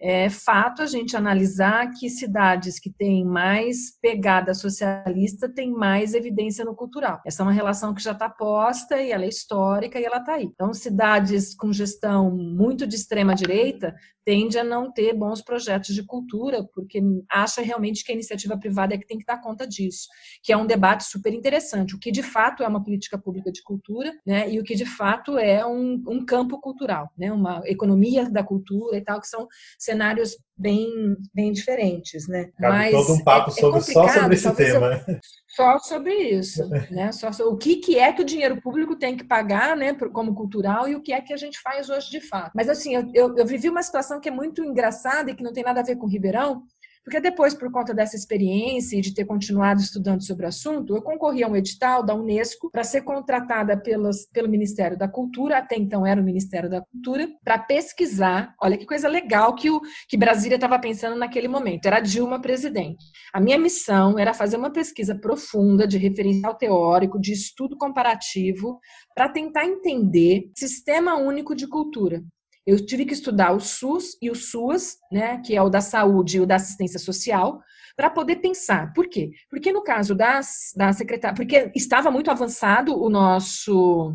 [0.00, 6.64] é fato a gente analisar que cidades que têm mais pegada socialista têm mais evidência
[6.64, 7.20] no cultural.
[7.26, 10.34] Essa é uma relação que já está posta e ela é histórica e ela está
[10.34, 10.44] aí.
[10.44, 13.94] Então, cidades com gestão muito de extrema direita
[14.28, 18.94] tende a não ter bons projetos de cultura, porque acha realmente que a iniciativa privada
[18.94, 20.06] é que tem que dar conta disso,
[20.42, 23.62] que é um debate super interessante, o que de fato é uma política pública de
[23.62, 28.28] cultura, né, e o que de fato é um, um campo cultural, né, uma economia
[28.28, 32.50] da cultura e tal, que são cenários bem, bem diferentes, né?
[32.58, 34.90] Cabe Mas todo um papo é, é sobre, é só sobre esse tema.
[34.90, 35.20] Né?
[35.46, 37.12] Só sobre isso, né?
[37.12, 40.34] Só sobre, o que, que é que o dinheiro público tem que pagar, né, como
[40.34, 42.52] cultural e o que é que a gente faz hoje de fato.
[42.54, 45.52] Mas assim, eu, eu, eu vivi uma situação que é muito engraçada e que não
[45.52, 46.62] tem nada a ver com Ribeirão,
[47.08, 51.00] porque depois, por conta dessa experiência e de ter continuado estudando sobre o assunto, eu
[51.00, 55.74] concorri a um edital da Unesco para ser contratada pelos, pelo Ministério da Cultura, até
[55.74, 58.54] então era o Ministério da Cultura, para pesquisar.
[58.60, 61.86] Olha que coisa legal que, o, que Brasília estava pensando naquele momento.
[61.86, 63.02] Era Dilma presidente.
[63.32, 68.78] A minha missão era fazer uma pesquisa profunda de referencial teórico, de estudo comparativo,
[69.14, 72.22] para tentar entender sistema único de cultura.
[72.68, 76.36] Eu tive que estudar o SUS e o SUAS, né, que é o da saúde
[76.36, 77.62] e o da assistência social,
[77.96, 78.92] para poder pensar.
[78.92, 79.30] Por quê?
[79.48, 84.14] Porque no caso das, da secretária, porque estava muito avançado o nosso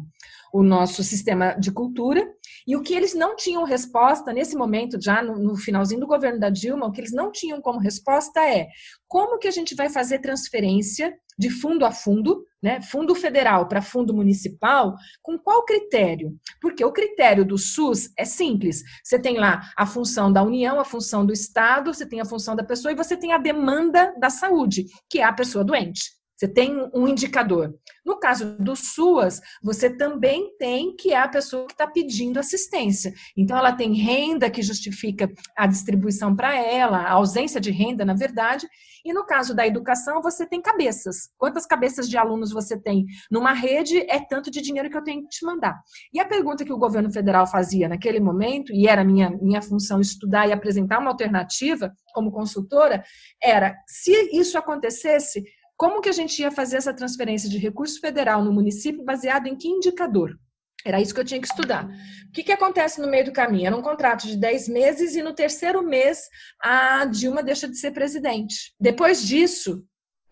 [0.53, 2.31] o nosso sistema de cultura,
[2.67, 6.39] e o que eles não tinham resposta nesse momento, já no, no, finalzinho do governo
[6.39, 8.67] da Dilma, o que eles não tinham como resposta é
[9.07, 13.81] como que a gente vai fazer transferência de fundo a fundo, né, fundo federal para
[13.81, 16.37] fundo municipal, com qual critério?
[16.61, 18.83] Porque o critério do SUS é simples.
[19.03, 22.55] Você tem lá a função da União, a função do Estado, você tem a função
[22.55, 26.22] da pessoa e você tem a demanda da saúde, que é a pessoa doente.
[26.43, 27.73] Você tem um indicador.
[28.05, 33.13] No caso do SUAS, você também tem que é a pessoa que está pedindo assistência.
[33.37, 38.13] Então, ela tem renda que justifica a distribuição para ela, a ausência de renda, na
[38.13, 38.67] verdade.
[39.05, 41.29] E no caso da educação, você tem cabeças.
[41.37, 45.23] Quantas cabeças de alunos você tem numa rede é tanto de dinheiro que eu tenho
[45.23, 45.81] que te mandar.
[46.13, 50.01] E a pergunta que o governo federal fazia naquele momento, e era minha, minha função
[50.01, 53.01] estudar e apresentar uma alternativa como consultora,
[53.41, 55.41] era se isso acontecesse,
[55.77, 59.55] como que a gente ia fazer essa transferência de recurso federal no município baseado em
[59.55, 60.37] que indicador?
[60.85, 61.85] Era isso que eu tinha que estudar.
[61.85, 63.67] O que, que acontece no meio do caminho?
[63.67, 66.27] Era um contrato de 10 meses e no terceiro mês
[66.61, 68.73] a Dilma deixa de ser presidente.
[68.79, 69.83] Depois disso,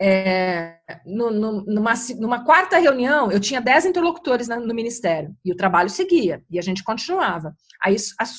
[0.04, 5.56] é, no, no, numa, numa, quarta reunião, eu tinha dez interlocutores no Ministério, e o
[5.56, 7.54] trabalho seguia, e a gente continuava.
[7.80, 7.94] Aí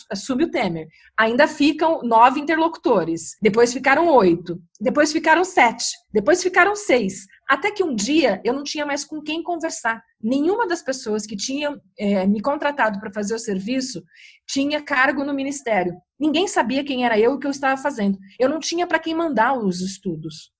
[0.09, 0.87] assume o Temer.
[1.17, 7.27] Ainda ficam nove interlocutores, depois ficaram oito, depois ficaram sete, depois ficaram seis.
[7.49, 10.03] Até que um dia eu não tinha mais com quem conversar.
[10.21, 14.03] Nenhuma das pessoas que tinham é, me contratado para fazer o serviço
[14.45, 15.93] tinha cargo no Ministério.
[16.19, 18.17] Ninguém sabia quem era eu e o que eu estava fazendo.
[18.37, 20.52] Eu não tinha para quem mandar os estudos.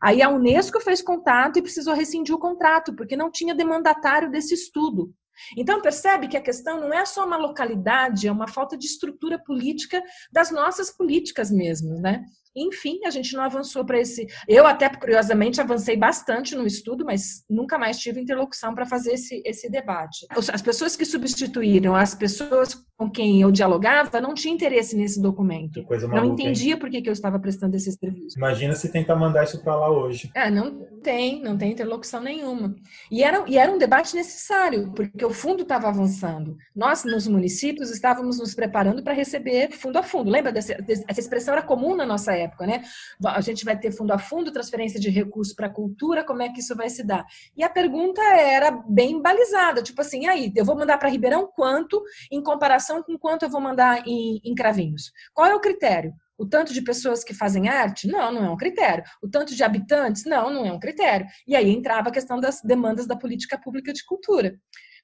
[0.00, 4.54] Aí a Unesco fez contato e precisou rescindir o contrato, porque não tinha demandatário desse
[4.54, 5.12] estudo.
[5.56, 9.38] Então, percebe que a questão não é só uma localidade, é uma falta de estrutura
[9.38, 12.24] política das nossas políticas mesmo, né?
[12.66, 14.26] Enfim, a gente não avançou para esse.
[14.46, 19.42] Eu, até curiosamente, avancei bastante no estudo, mas nunca mais tive interlocução para fazer esse,
[19.44, 20.26] esse debate.
[20.52, 25.84] As pessoas que substituíram as pessoas com quem eu dialogava não tinha interesse nesse documento.
[26.08, 28.36] Não entendia por que, que eu estava prestando esse serviço.
[28.36, 30.30] Imagina se tentar mandar isso para lá hoje.
[30.34, 32.74] É, não tem, não tem interlocução nenhuma.
[33.10, 36.56] E era, e era um debate necessário, porque o fundo estava avançando.
[36.74, 40.28] Nós, nos municípios, estávamos nos preparando para receber fundo a fundo.
[40.30, 40.76] Lembra dessa
[41.08, 42.82] essa expressão era comum na nossa época, né?
[43.24, 46.48] A gente vai ter fundo a fundo, transferência de recursos para a cultura, como é
[46.48, 47.24] que isso vai se dar?
[47.56, 52.02] E a pergunta era bem balizada, tipo assim, aí, eu vou mandar para Ribeirão quanto
[52.30, 55.12] em comparação com quanto eu vou mandar em, em Cravinhos?
[55.32, 56.12] Qual é o critério?
[56.38, 58.06] O tanto de pessoas que fazem arte?
[58.06, 59.02] Não, não é um critério.
[59.20, 60.24] O tanto de habitantes?
[60.24, 61.26] Não, não é um critério.
[61.44, 64.56] E aí entrava a questão das demandas da política pública de cultura.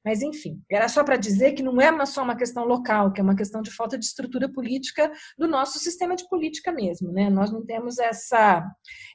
[0.05, 3.25] Mas, enfim, era só para dizer que não é só uma questão local, que é
[3.25, 7.11] uma questão de falta de estrutura política do nosso sistema de política mesmo.
[7.11, 7.31] Né?
[7.31, 8.63] Nós não temos essa.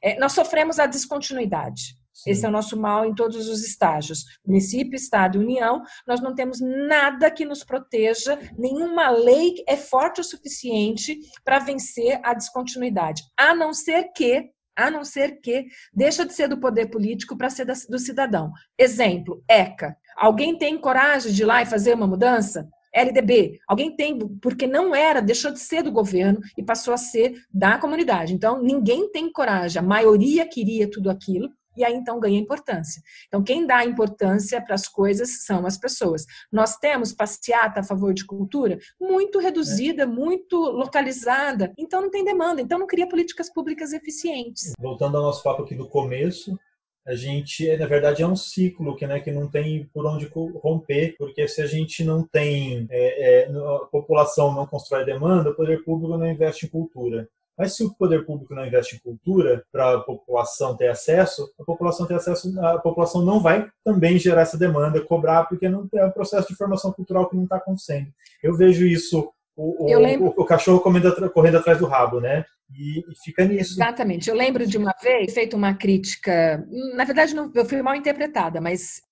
[0.02, 2.00] É, nós sofremos a descontinuidade.
[2.12, 2.30] Sim.
[2.30, 4.24] Esse é o nosso mal em todos os estágios.
[4.44, 10.20] Município, Estado e União, nós não temos nada que nos proteja, nenhuma lei é forte
[10.20, 13.22] o suficiente para vencer a descontinuidade.
[13.38, 17.50] A não ser que a não ser que deixa de ser do poder político para
[17.50, 18.50] ser do cidadão.
[18.78, 19.94] Exemplo, ECA.
[20.16, 22.68] Alguém tem coragem de ir lá e fazer uma mudança?
[22.92, 27.34] LDB, alguém tem, porque não era, deixou de ser do governo e passou a ser
[27.52, 28.34] da comunidade.
[28.34, 33.00] Então, ninguém tem coragem, a maioria queria tudo aquilo, e aí então ganha importância.
[33.28, 36.26] Então, quem dá importância para as coisas são as pessoas.
[36.50, 40.06] Nós temos passeata a favor de cultura muito reduzida, é.
[40.06, 44.72] muito localizada, então não tem demanda, então não cria políticas públicas eficientes.
[44.78, 46.58] Voltando ao nosso papo aqui do começo,
[47.10, 50.30] a gente, na verdade, é um ciclo que, né, que não tem por onde
[50.62, 55.54] romper, porque se a gente não tem, é, é, a população não constrói demanda, o
[55.54, 57.28] poder público não investe em cultura.
[57.58, 61.64] Mas se o poder público não investe em cultura para a população ter acesso, a
[61.64, 66.04] população ter acesso, a população não vai também gerar essa demanda, cobrar, porque não é
[66.04, 68.06] um processo de formação cultural que não está acontecendo.
[68.40, 72.44] Eu vejo isso o, o, o, cachorro correndo, atrás do rabo, né?
[72.72, 73.74] E, e, fica nisso.
[73.74, 74.30] Exatamente.
[74.30, 78.60] Eu lembro de uma vez feito uma crítica, na verdade não, eu fui mal interpretada,
[78.60, 79.02] mas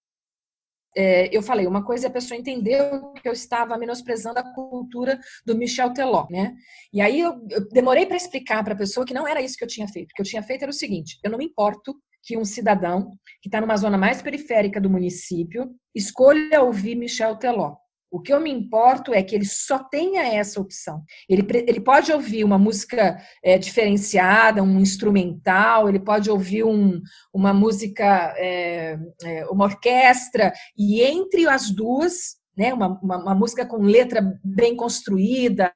[0.96, 5.18] é, eu falei, uma coisa é a pessoa entendeu que eu estava menosprezando a cultura
[5.44, 6.54] do Michel Teló, né?
[6.92, 9.64] E aí eu, eu demorei para explicar para a pessoa que não era isso que
[9.64, 10.10] eu tinha feito.
[10.10, 13.10] O que eu tinha feito era o seguinte: eu não me importo que um cidadão
[13.40, 17.76] que está numa zona mais periférica do município escolha ouvir Michel Teló.
[18.10, 21.02] O que eu me importo é que ele só tenha essa opção.
[21.28, 27.00] Ele, ele pode ouvir uma música é, diferenciada, um instrumental, ele pode ouvir um,
[27.32, 33.66] uma música, é, é, uma orquestra, e entre as duas, né, uma, uma, uma, música
[33.66, 35.72] com letra bem construída,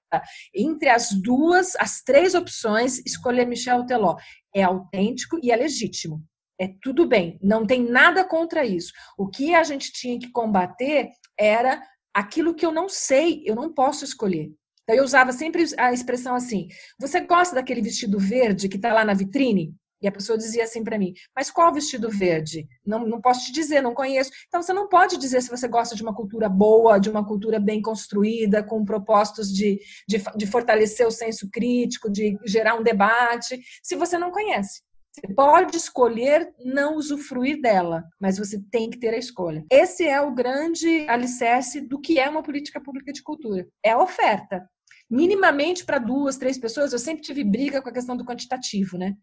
[0.55, 4.17] entre as duas, as três opções, escolher Michel Teló.
[4.55, 6.25] É autêntico e é legítimo.
[6.61, 8.93] É tudo bem, não tem nada contra isso.
[9.19, 11.83] O que a gente tinha que combater era
[12.15, 14.53] aquilo que eu não sei, eu não posso escolher.
[14.83, 19.05] Então, eu usava sempre a expressão assim: você gosta daquele vestido verde que está lá
[19.05, 19.75] na vitrine?
[20.03, 22.67] E a pessoa dizia assim para mim: mas qual vestido verde?
[22.85, 24.31] Não, não posso te dizer, não conheço.
[24.49, 27.61] Então, você não pode dizer se você gosta de uma cultura boa, de uma cultura
[27.61, 33.61] bem construída, com propósitos de, de, de fortalecer o senso crítico, de gerar um debate,
[33.83, 34.83] se você não conhece.
[35.13, 39.63] Você pode escolher não usufruir dela, mas você tem que ter a escolha.
[39.71, 43.69] Esse é o grande alicerce do que é uma política pública de cultura.
[43.85, 44.67] É a oferta.
[45.11, 49.15] Minimamente para duas, três pessoas, eu sempre tive briga com a questão do quantitativo, né?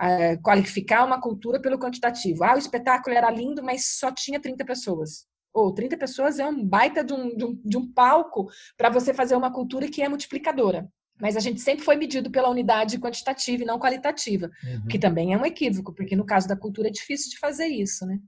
[0.00, 2.42] É, qualificar uma cultura pelo quantitativo.
[2.42, 5.26] Ah, o espetáculo era lindo, mas só tinha 30 pessoas.
[5.52, 8.88] Ou oh, 30 pessoas é um baita de um, de um, de um palco para
[8.88, 10.88] você fazer uma cultura que é multiplicadora.
[11.20, 14.88] Mas a gente sempre foi medido pela unidade quantitativa e não qualitativa, uhum.
[14.88, 18.04] que também é um equívoco, porque no caso da cultura é difícil de fazer isso,
[18.04, 18.18] né?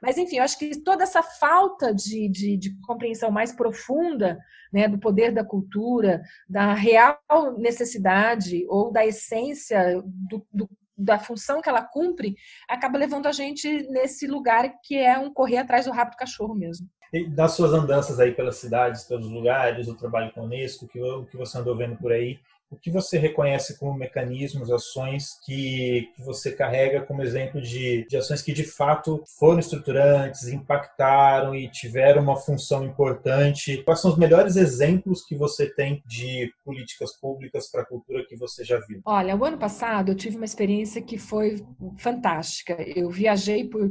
[0.00, 4.38] Mas, enfim, eu acho que toda essa falta de, de, de compreensão mais profunda
[4.72, 7.18] né, do poder da cultura, da real
[7.58, 12.36] necessidade ou da essência do, do, da função que ela cumpre,
[12.68, 16.88] acaba levando a gente nesse lugar que é um correr atrás do rápido cachorro mesmo.
[17.30, 21.24] Das suas andanças aí pelas cidades, pelos lugares, o trabalho com o Unesco, que, o
[21.24, 22.38] que você andou vendo por aí,
[22.70, 28.16] o que você reconhece como mecanismos, ações que, que você carrega como exemplo de, de
[28.16, 33.82] ações que de fato foram estruturantes, impactaram e tiveram uma função importante?
[33.84, 38.36] Quais são os melhores exemplos que você tem de políticas públicas para a cultura que
[38.36, 39.00] você já viu?
[39.04, 41.64] Olha, o ano passado eu tive uma experiência que foi
[41.96, 42.76] fantástica.
[42.94, 43.90] Eu viajei por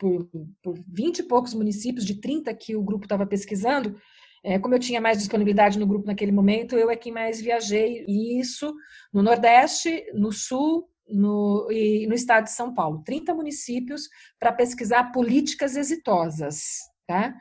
[0.00, 0.28] por,
[0.62, 4.00] por 20 e poucos municípios, de 30 que o grupo estava pesquisando,
[4.42, 8.06] é, como eu tinha mais disponibilidade no grupo naquele momento, eu é quem mais viajei,
[8.08, 8.74] e isso
[9.12, 13.02] no Nordeste, no Sul no, e no estado de São Paulo.
[13.04, 16.78] 30 municípios para pesquisar políticas exitosas.
[17.06, 17.34] Tá?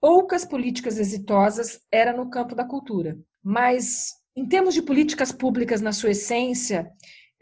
[0.00, 5.92] Poucas políticas exitosas era no campo da cultura, mas em termos de políticas públicas na
[5.92, 6.90] sua essência,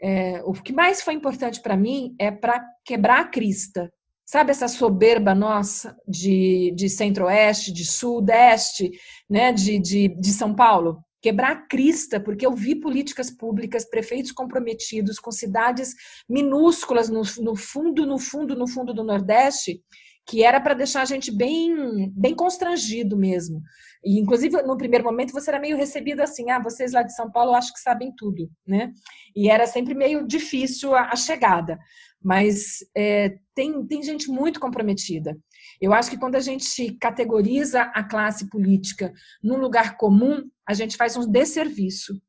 [0.01, 3.91] é, o que mais foi importante para mim é para quebrar a crista,
[4.31, 8.91] Sabe essa soberba nossa de, de centro-oeste, de sul-deste,
[9.27, 11.03] né, de, de, de São Paulo?
[11.19, 15.95] Quebrar a crista, porque eu vi políticas públicas, prefeitos comprometidos com cidades
[16.29, 19.81] minúsculas no, no fundo, no fundo, no fundo do Nordeste,
[20.27, 23.63] que era para deixar a gente bem, bem constrangido mesmo.
[24.05, 27.31] E, inclusive, no primeiro momento, você era meio recebido assim, ah, vocês lá de São
[27.31, 28.91] Paulo acho que sabem tudo, né?
[29.35, 31.79] E era sempre meio difícil a, a chegada
[32.23, 35.37] mas é, tem, tem gente muito comprometida.
[35.81, 40.97] Eu acho que quando a gente categoriza a classe política num lugar comum, a gente
[40.97, 42.21] faz um desserviço,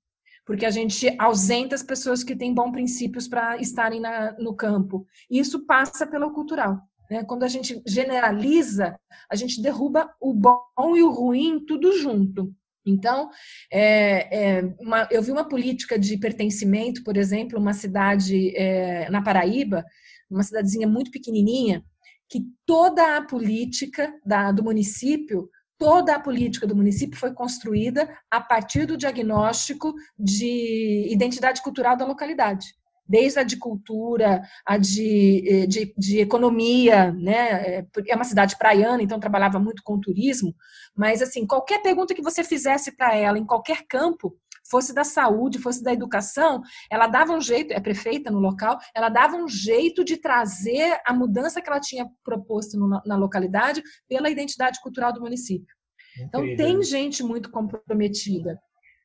[0.47, 5.07] porque a gente ausenta as pessoas que têm bons princípios para estarem na, no campo.
[5.31, 6.79] E isso passa pelo cultural.
[7.11, 7.25] Né?
[7.25, 12.55] Quando a gente generaliza, a gente derruba o bom e o ruim tudo junto.
[12.87, 13.29] Então,
[13.73, 19.23] é, é, uma, eu vi uma política de pertencimento, por exemplo, uma cidade é, na
[19.23, 19.85] Paraíba,
[20.31, 21.85] uma cidadezinha muito pequenininha,
[22.29, 28.41] que toda a política da, do município, toda a política do município foi construída a
[28.41, 32.67] partir do diagnóstico de identidade cultural da localidade
[33.11, 37.79] desde a de cultura, a de, eh, de, de, economia, né?
[37.79, 40.55] É, é uma cidade praiana, então trabalhava muito com turismo,
[40.97, 44.39] mas assim, qualquer pergunta que você fizesse para ela em qualquer campo,
[44.71, 49.09] fosse da saúde, fosse da educação, ela dava um jeito, é prefeita no local, ela
[49.09, 54.31] dava um jeito de trazer a mudança que ela tinha proposto no, na localidade pela
[54.31, 55.75] identidade cultural do município.
[56.21, 58.61] Então tem gente muito comprometida.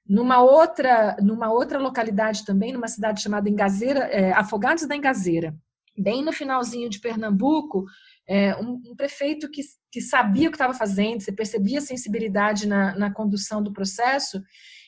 [0.07, 5.55] Numa outra, numa outra localidade também, numa cidade chamada Engazeira, é, Afogados da Engazeira,
[5.97, 7.85] bem no finalzinho de Pernambuco,
[8.27, 12.67] é, um, um, prefeito que, que sabia o que estava fazendo, você percebia a sensibilidade
[12.67, 14.41] na, na condução do processo,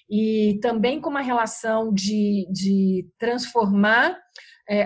[0.10, 4.18] e também com uma relação de, de transformar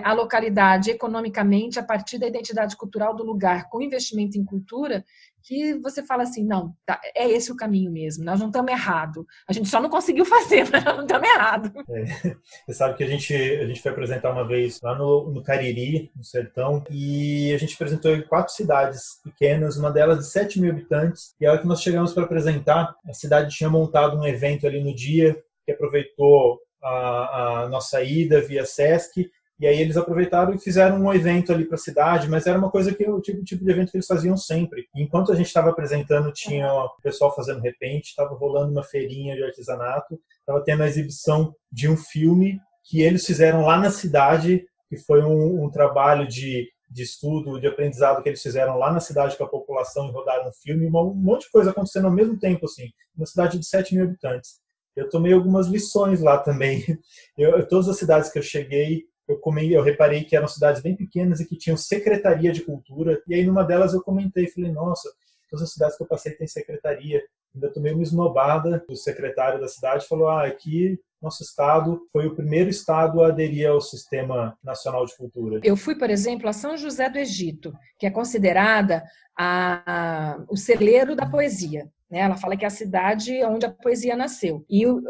[0.04, 5.04] a localidade economicamente a partir da identidade cultural do lugar, com investimento em cultura,
[5.42, 9.26] que você fala assim, não, tá, é esse o caminho mesmo, nós não estamos errado.
[9.48, 11.72] A gente só não conseguiu fazer, mas nós não estamos errado.
[11.90, 12.04] É,
[12.64, 16.12] você sabe que a gente, a gente foi apresentar uma vez lá no, no Cariri,
[16.16, 20.70] no Sertão, e a gente apresentou em quatro cidades pequenas, uma delas de 7 mil
[20.70, 24.66] habitantes, e a hora que nós chegamos para apresentar, a cidade tinha montado um evento
[24.66, 29.30] ali no dia, que aproveitou a, a nossa ida via Sesc,
[29.62, 32.68] e aí eles aproveitaram e fizeram um evento ali para a cidade, mas era uma
[32.68, 34.88] coisa que o tipo, tipo de evento que eles faziam sempre.
[34.92, 39.44] Enquanto a gente estava apresentando, tinha o pessoal fazendo repente, estava rolando uma feirinha de
[39.44, 44.96] artesanato, estava tendo a exibição de um filme que eles fizeram lá na cidade, que
[44.96, 49.36] foi um, um trabalho de, de estudo, de aprendizado que eles fizeram lá na cidade
[49.38, 52.64] com a população e rodaram um filme, um monte de coisa acontecendo ao mesmo tempo,
[52.64, 54.60] assim, uma cidade de 7 mil habitantes.
[54.96, 56.84] Eu tomei algumas lições lá também.
[57.38, 60.96] Eu, todas as cidades que eu cheguei, eu, comi, eu reparei que eram cidades bem
[60.96, 65.10] pequenas e que tinham secretaria de cultura, e aí numa delas eu comentei, falei, nossa,
[65.50, 67.22] todas as cidades que eu passei têm secretaria.
[67.54, 72.34] Ainda tomei uma esnobada do secretário da cidade, falou, ah, aqui nosso estado foi o
[72.34, 75.60] primeiro estado a aderir ao Sistema Nacional de Cultura.
[75.62, 79.04] Eu fui, por exemplo, a São José do Egito, que é considerada
[79.38, 81.88] a, a, o celeiro da poesia.
[82.10, 82.18] Né?
[82.18, 84.64] Ela fala que é a cidade onde a poesia nasceu.
[84.68, 85.00] E, uh,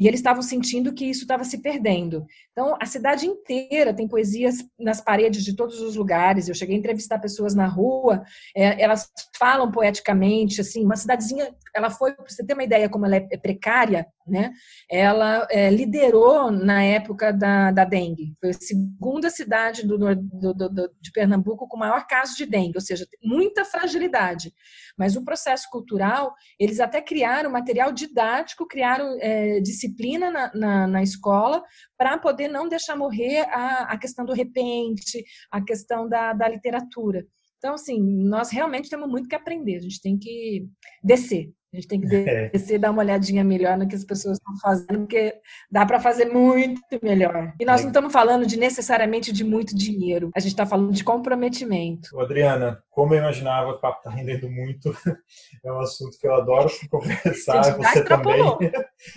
[0.00, 2.24] e eles estavam sentindo que isso estava se perdendo.
[2.52, 6.48] Então, a cidade inteira tem poesias nas paredes de todos os lugares.
[6.48, 8.22] Eu cheguei a entrevistar pessoas na rua,
[8.56, 13.04] é, elas falam poeticamente, assim, uma cidadezinha, ela foi, para você ter uma ideia como
[13.04, 14.52] ela é precária, né?
[14.90, 18.34] Ela é, liderou na época da, da dengue.
[18.40, 22.80] Foi a segunda cidade do, do, do, de Pernambuco com maior caso de dengue, ou
[22.80, 24.52] seja, muita fragilidade.
[24.96, 29.60] Mas o processo cultural, eles até criaram material didático, criaram é,
[29.90, 31.62] disciplina na, na, na escola
[31.96, 37.26] para poder não deixar morrer a, a questão do repente, a questão da, da literatura.
[37.58, 40.66] Então, assim, nós realmente temos muito que aprender, a gente tem que
[41.02, 41.52] descer.
[41.72, 42.48] A gente tem que é.
[42.48, 45.34] descer, dar uma olhadinha melhor no que as pessoas estão fazendo, porque
[45.70, 47.54] dá para fazer muito melhor.
[47.60, 51.04] E nós não estamos falando de necessariamente de muito dinheiro, a gente está falando de
[51.04, 52.18] comprometimento.
[52.20, 54.94] Adriana, como eu imaginava, o papo está rendendo muito.
[55.62, 58.42] É um assunto que eu adoro conversar, você também.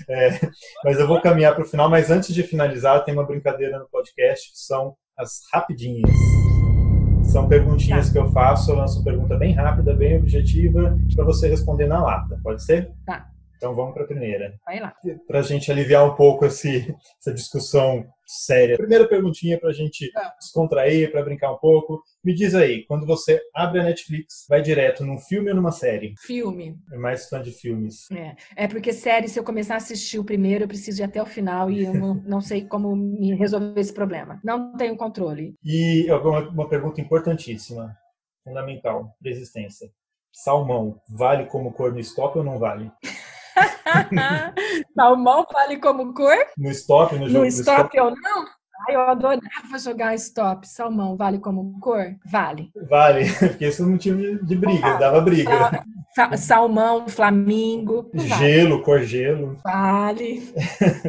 [0.10, 0.39] É,
[0.84, 3.88] mas eu vou caminhar para o final, mas antes de finalizar, tem uma brincadeira no
[3.88, 6.12] podcast que são as rapidinhas.
[7.34, 8.13] São perguntinhas tá.
[8.13, 11.99] que eu faço, eu lanço uma pergunta bem rápida, bem objetiva, para você responder na
[11.99, 12.39] lata.
[12.43, 12.91] Pode ser?
[13.07, 13.32] Tá.
[13.64, 14.59] Então vamos para a primeira.
[14.66, 14.93] Vai lá.
[15.26, 18.76] Para a gente aliviar um pouco esse, essa discussão séria.
[18.76, 20.36] Primeira perguntinha para a gente tá.
[20.38, 22.03] descontrair, para brincar um pouco.
[22.22, 26.14] Me diz aí, quando você abre a Netflix, vai direto num filme ou numa série?
[26.20, 26.76] Filme.
[26.91, 28.11] É mais fã de filmes.
[28.11, 28.36] É,
[28.66, 31.26] é porque série, se eu começar a assistir o primeiro, eu preciso ir até o
[31.26, 34.41] final e eu não, não sei como me resolver esse problema.
[34.43, 35.55] Não tenho controle.
[35.64, 37.95] E uma, uma pergunta importantíssima,
[38.43, 39.89] fundamental, de existência.
[40.34, 42.91] Salmão, vale como cor no stop ou não vale?
[44.95, 46.36] Salmão vale como cor?
[46.58, 47.39] No stop, no jogo.
[47.39, 48.45] No stop, ou não?
[48.88, 50.68] Ai, eu adorava jogar stop.
[50.68, 52.16] Salmão, vale como cor?
[52.26, 52.72] Vale.
[52.89, 55.86] Vale, porque isso não tinha de briga, dava briga.
[56.38, 58.10] salmão, flamingo.
[58.14, 58.84] Gelo, vale.
[58.84, 59.58] cor gelo.
[59.64, 60.54] Vale.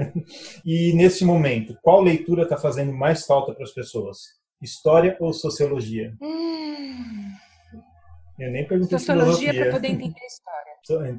[0.64, 4.18] e nesse momento, qual leitura está fazendo mais falta para as pessoas?
[4.62, 6.14] História ou sociologia?
[6.22, 6.64] Hum...
[8.38, 10.63] Eu nem perguntei Sociologia para poder entender a história.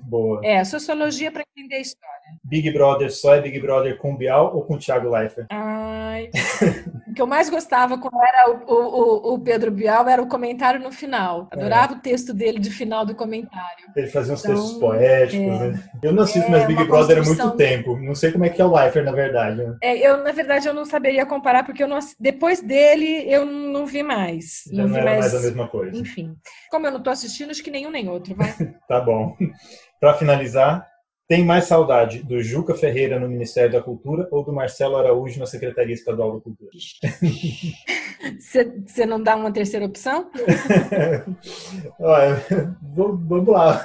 [0.03, 0.45] Boa.
[0.45, 2.14] É, sociologia para entender história.
[2.43, 5.47] Big Brother só é Big Brother com o Bial ou com o Thiago Leifert?
[5.49, 6.29] Ai.
[7.09, 10.79] o que eu mais gostava quando era o, o, o Pedro Bial era o comentário
[10.79, 11.47] no final.
[11.51, 11.97] Adorava é.
[11.97, 13.85] o texto dele de final do comentário.
[13.95, 15.69] Ele fazia uns então, textos poéticos, é.
[15.69, 15.83] né?
[16.03, 17.97] Eu não assisto é, mais Big Brother há muito tempo.
[17.97, 19.57] Não sei como é que é o Leifert, na verdade.
[19.57, 19.77] Né?
[19.81, 23.85] É, eu, na verdade, eu não saberia comparar, porque eu não, depois dele eu não
[23.85, 24.63] vi mais.
[24.71, 25.19] Já não, não era mais...
[25.19, 25.97] mais a mesma coisa.
[25.97, 26.35] Enfim.
[26.69, 28.53] Como eu não estou assistindo, acho que nenhum nem outro, vai.
[28.87, 29.35] tá bom.
[29.99, 30.87] Para finalizar,
[31.27, 35.45] tem mais saudade do Juca Ferreira no Ministério da Cultura ou do Marcelo Araújo na
[35.45, 36.71] Secretaria Estadual da Cultura?
[38.39, 40.31] Você não dá uma terceira opção?
[41.99, 42.43] Olha,
[42.81, 43.83] vamos lá.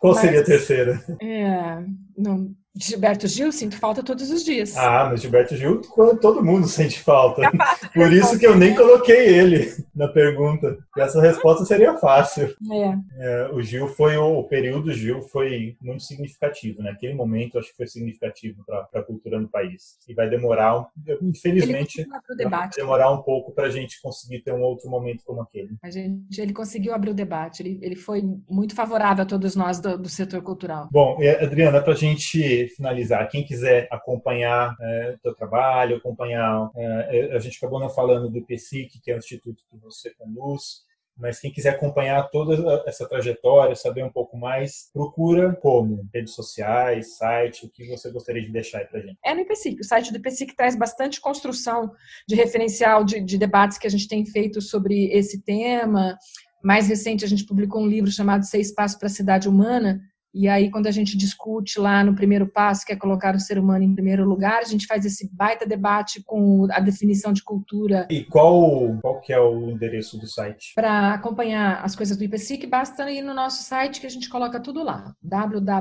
[0.00, 1.02] Qual Mas, seria a terceira?
[1.20, 1.82] É,
[2.16, 4.76] não, Gilberto Gil, sinto falta todos os dias.
[4.76, 5.82] Ah, mas Gilberto Gil,
[6.20, 7.42] todo mundo sente falta.
[7.92, 10.78] Por isso que eu nem coloquei ele na pergunta.
[10.96, 12.54] E essa resposta seria fácil.
[12.70, 12.98] É.
[13.18, 16.82] É, o Gil foi, o, período Gil foi muito significativo.
[16.82, 17.18] Naquele né?
[17.18, 19.98] momento, acho que foi significativo para a cultura no país.
[20.08, 20.86] E vai demorar,
[21.20, 22.06] infelizmente,
[22.48, 25.76] vai demorar um pouco para a gente conseguir ter um outro momento como aquele.
[25.82, 29.78] A gente, ele conseguiu abrir o debate, ele, ele foi muito favorável a todos nós
[29.78, 30.88] do, do setor cultural.
[30.90, 37.34] Bom, Adriana, para a gente finalizar, quem quiser acompanhar é, o teu trabalho, acompanhar, é,
[37.34, 40.84] a gente acabou não falando do IPSIC, que é o instituto que você conduz,
[41.16, 46.08] mas quem quiser acompanhar toda essa trajetória, saber um pouco mais, procura como?
[46.12, 49.18] Redes sociais, site, o que você gostaria de deixar aí pra gente?
[49.24, 49.80] É no IPSIC.
[49.80, 51.92] O site do IPSIC traz bastante construção
[52.26, 56.16] de referencial de, de debates que a gente tem feito sobre esse tema.
[56.64, 60.00] Mais recente, a gente publicou um livro chamado Seis Passos para a Cidade Humana,
[60.34, 63.58] e aí, quando a gente discute lá no primeiro passo, que é colocar o ser
[63.58, 68.08] humano em primeiro lugar, a gente faz esse baita debate com a definição de cultura.
[68.10, 70.72] E qual, qual que é o endereço do site?
[70.74, 74.58] Para acompanhar as coisas do IPSIC, basta ir no nosso site que a gente coloca
[74.58, 75.74] tudo lá, www.ipsic.com.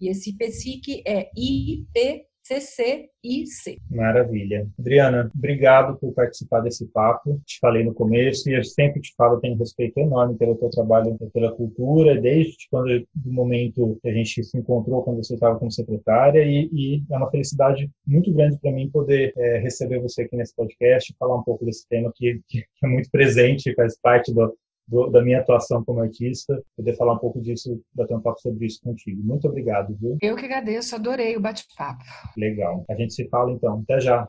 [0.00, 3.80] E esse IPSIC é IP CCIC.
[3.90, 4.68] Maravilha.
[4.78, 7.40] Adriana, obrigado por participar desse papo.
[7.46, 11.16] Te falei no começo e eu sempre te falo, tenho respeito enorme pelo teu trabalho,
[11.32, 12.84] pela cultura, desde quando
[13.14, 17.16] do momento que a gente se encontrou quando você estava como secretária e, e, é
[17.16, 21.42] uma felicidade muito grande para mim poder é, receber você aqui nesse podcast falar um
[21.42, 24.54] pouco desse tema que, que é muito presente, faz parte do,
[24.86, 28.66] do, da minha atuação como artista, poder falar um pouco disso, bater um papo sobre
[28.66, 29.22] isso contigo.
[29.22, 30.16] Muito obrigado, viu?
[30.20, 32.04] Eu que agradeço, adorei o bate-papo.
[32.36, 32.84] Legal.
[32.88, 33.82] A gente se fala então.
[33.82, 34.28] Até já.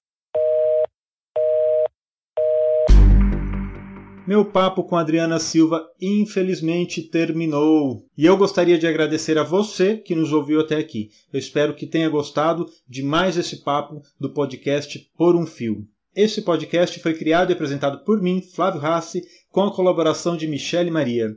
[4.28, 8.08] Meu papo com Adriana Silva infelizmente terminou.
[8.18, 11.12] E eu gostaria de agradecer a você que nos ouviu até aqui.
[11.32, 15.86] Eu espero que tenha gostado de mais esse papo do podcast Por um Fio.
[16.16, 19.22] Esse podcast foi criado e apresentado por mim, Flávio Rassi,
[19.56, 21.34] com a colaboração de Michele Maria.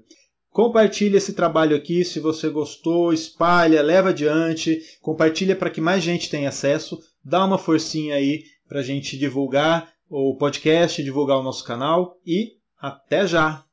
[0.51, 6.29] Compartilhe esse trabalho aqui se você gostou, espalha, leva adiante, compartilha para que mais gente
[6.29, 11.65] tenha acesso, dá uma forcinha aí para a gente divulgar o podcast, divulgar o nosso
[11.65, 13.68] canal e até já!